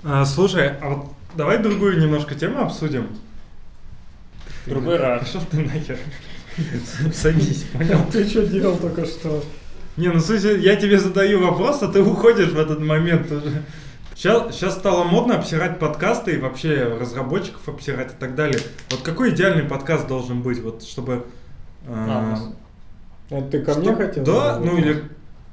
А, 0.05 0.23
слушай, 0.23 0.69
а 0.81 0.89
вот 0.89 1.07
давай 1.35 1.61
другую 1.61 1.99
немножко 1.99 2.33
тему 2.33 2.61
обсудим. 2.61 3.07
Другой 4.67 4.95
раз. 4.95 5.19
Пошел 5.25 5.41
ты 5.51 5.57
нахер. 5.57 5.97
Садись, 7.13 7.65
понял? 7.73 7.99
Ты 8.11 8.27
что 8.27 8.45
делал 8.45 8.77
только 8.77 9.05
что? 9.05 9.43
Не, 9.95 10.09
ну 10.09 10.19
слушай, 10.19 10.59
я 10.61 10.75
тебе 10.75 10.99
задаю 10.99 11.41
вопрос, 11.43 11.81
а 11.81 11.87
ты 11.87 12.01
уходишь 12.01 12.49
в 12.49 12.59
этот 12.59 12.79
момент 12.79 13.31
уже. 13.31 13.63
Сейчас, 14.15 14.55
сейчас 14.55 14.73
стало 14.73 15.03
модно 15.03 15.35
обсирать 15.35 15.77
подкасты 15.77 16.33
и 16.33 16.37
вообще 16.37 16.97
разработчиков 16.99 17.67
обсирать 17.69 18.13
и 18.13 18.15
так 18.19 18.33
далее. 18.33 18.59
Вот 18.89 19.01
какой 19.01 19.29
идеальный 19.29 19.63
подкаст 19.63 20.07
должен 20.07 20.41
быть, 20.41 20.59
вот 20.59 20.81
чтобы... 20.81 21.25
Э, 21.85 21.93
а, 21.93 22.37
Это 23.29 23.47
ты 23.47 23.61
ко 23.61 23.73
что, 23.73 23.81
мне 23.81 23.95
хотел? 23.95 24.23
Да, 24.23 24.59
ну 24.59 24.77
или 24.77 25.03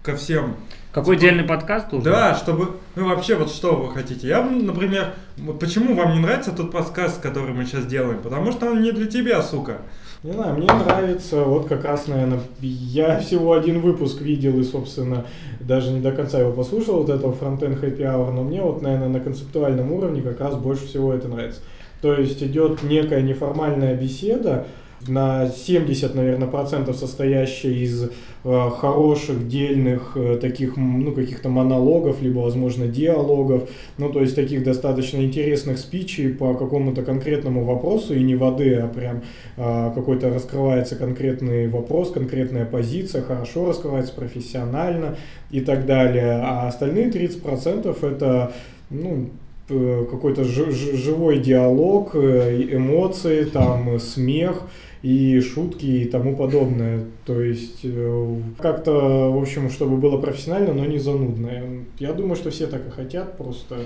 ко 0.02 0.16
всем. 0.16 0.56
Какой 0.92 1.16
типа, 1.16 1.24
идеальный 1.24 1.44
подкаст 1.44 1.90
должен 1.90 2.10
Да, 2.10 2.34
чтобы... 2.36 2.76
Ну 2.96 3.08
вообще, 3.08 3.34
вот 3.34 3.50
что 3.50 3.76
вы 3.76 3.92
хотите? 3.92 4.28
Я, 4.28 4.42
например, 4.42 5.12
вот 5.36 5.60
почему 5.60 5.94
вам 5.94 6.14
не 6.14 6.20
нравится 6.20 6.52
тот 6.52 6.72
подкаст, 6.72 7.20
который 7.20 7.52
мы 7.52 7.66
сейчас 7.66 7.84
делаем? 7.84 8.22
Потому 8.22 8.50
что 8.50 8.70
он 8.70 8.80
не 8.80 8.92
для 8.92 9.06
тебя, 9.06 9.42
сука. 9.42 9.82
Не 10.24 10.32
знаю, 10.32 10.56
мне 10.56 10.66
нравится, 10.66 11.44
вот 11.44 11.66
как 11.66 11.84
раз, 11.84 12.08
наверное, 12.08 12.40
я 12.62 13.20
всего 13.20 13.52
один 13.52 13.82
выпуск 13.82 14.22
видел 14.22 14.58
и, 14.58 14.64
собственно, 14.64 15.26
даже 15.60 15.90
не 15.90 16.00
до 16.00 16.12
конца 16.12 16.40
его 16.40 16.50
послушал, 16.50 17.02
вот 17.02 17.10
этого 17.10 17.32
Frontend 17.32 17.78
Happy 17.78 17.98
Hour, 17.98 18.32
но 18.32 18.42
мне 18.42 18.62
вот, 18.62 18.80
наверное, 18.80 19.10
на 19.10 19.20
концептуальном 19.20 19.92
уровне 19.92 20.22
как 20.22 20.40
раз 20.40 20.54
больше 20.54 20.86
всего 20.86 21.12
это 21.12 21.28
нравится. 21.28 21.60
То 22.00 22.14
есть 22.14 22.42
идет 22.42 22.82
некая 22.82 23.20
неформальная 23.20 23.94
беседа, 23.96 24.66
на 25.08 25.48
70, 25.48 26.14
наверное, 26.14 26.48
процентов 26.48 26.96
состоящая 26.96 27.74
из 27.74 28.04
э, 28.44 28.70
хороших, 28.78 29.48
дельных 29.48 30.12
э, 30.16 30.38
таких, 30.40 30.76
ну, 30.76 31.12
каких-то 31.12 31.48
монологов, 31.48 32.22
либо, 32.22 32.40
возможно, 32.40 32.86
диалогов, 32.86 33.68
ну, 33.98 34.10
то 34.10 34.20
есть 34.20 34.34
таких 34.34 34.64
достаточно 34.64 35.18
интересных 35.18 35.78
спичей 35.78 36.30
по 36.30 36.54
какому-то 36.54 37.02
конкретному 37.02 37.64
вопросу, 37.64 38.14
и 38.14 38.22
не 38.22 38.34
воды, 38.34 38.76
а 38.76 38.88
прям 38.88 39.22
э, 39.56 39.92
какой-то 39.94 40.30
раскрывается 40.32 40.96
конкретный 40.96 41.68
вопрос, 41.68 42.10
конкретная 42.10 42.64
позиция, 42.64 43.22
хорошо 43.22 43.66
раскрывается 43.66 44.14
профессионально 44.14 45.16
и 45.50 45.60
так 45.60 45.86
далее. 45.86 46.40
А 46.42 46.68
остальные 46.68 47.10
30% 47.10 48.06
это, 48.06 48.52
ну, 48.88 49.28
э, 49.68 50.06
какой-то 50.10 50.44
живой 50.44 51.38
диалог, 51.38 52.14
эмоции, 52.14 53.44
там, 53.44 53.98
смех, 53.98 54.62
и 55.04 55.38
шутки 55.42 55.84
и 55.84 56.04
тому 56.06 56.34
подобное. 56.34 57.04
То 57.26 57.42
есть 57.42 57.80
э, 57.82 58.40
как-то, 58.58 59.30
в 59.30 59.38
общем, 59.38 59.68
чтобы 59.68 59.98
было 59.98 60.16
профессионально, 60.16 60.72
но 60.72 60.86
не 60.86 60.98
занудно. 60.98 61.50
Я 61.98 62.14
думаю, 62.14 62.36
что 62.36 62.50
все 62.50 62.66
так 62.66 62.88
и 62.88 62.90
хотят, 62.90 63.36
просто 63.36 63.80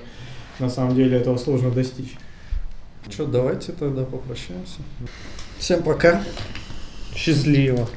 на 0.60 0.70
самом 0.70 0.94
деле 0.94 1.16
этого 1.16 1.36
сложно 1.36 1.72
достичь. 1.72 2.14
Что, 3.10 3.26
давайте 3.26 3.72
тогда 3.72 4.04
попрощаемся. 4.04 4.78
Всем 5.58 5.82
пока. 5.82 6.22
Счастливо. 7.16 7.88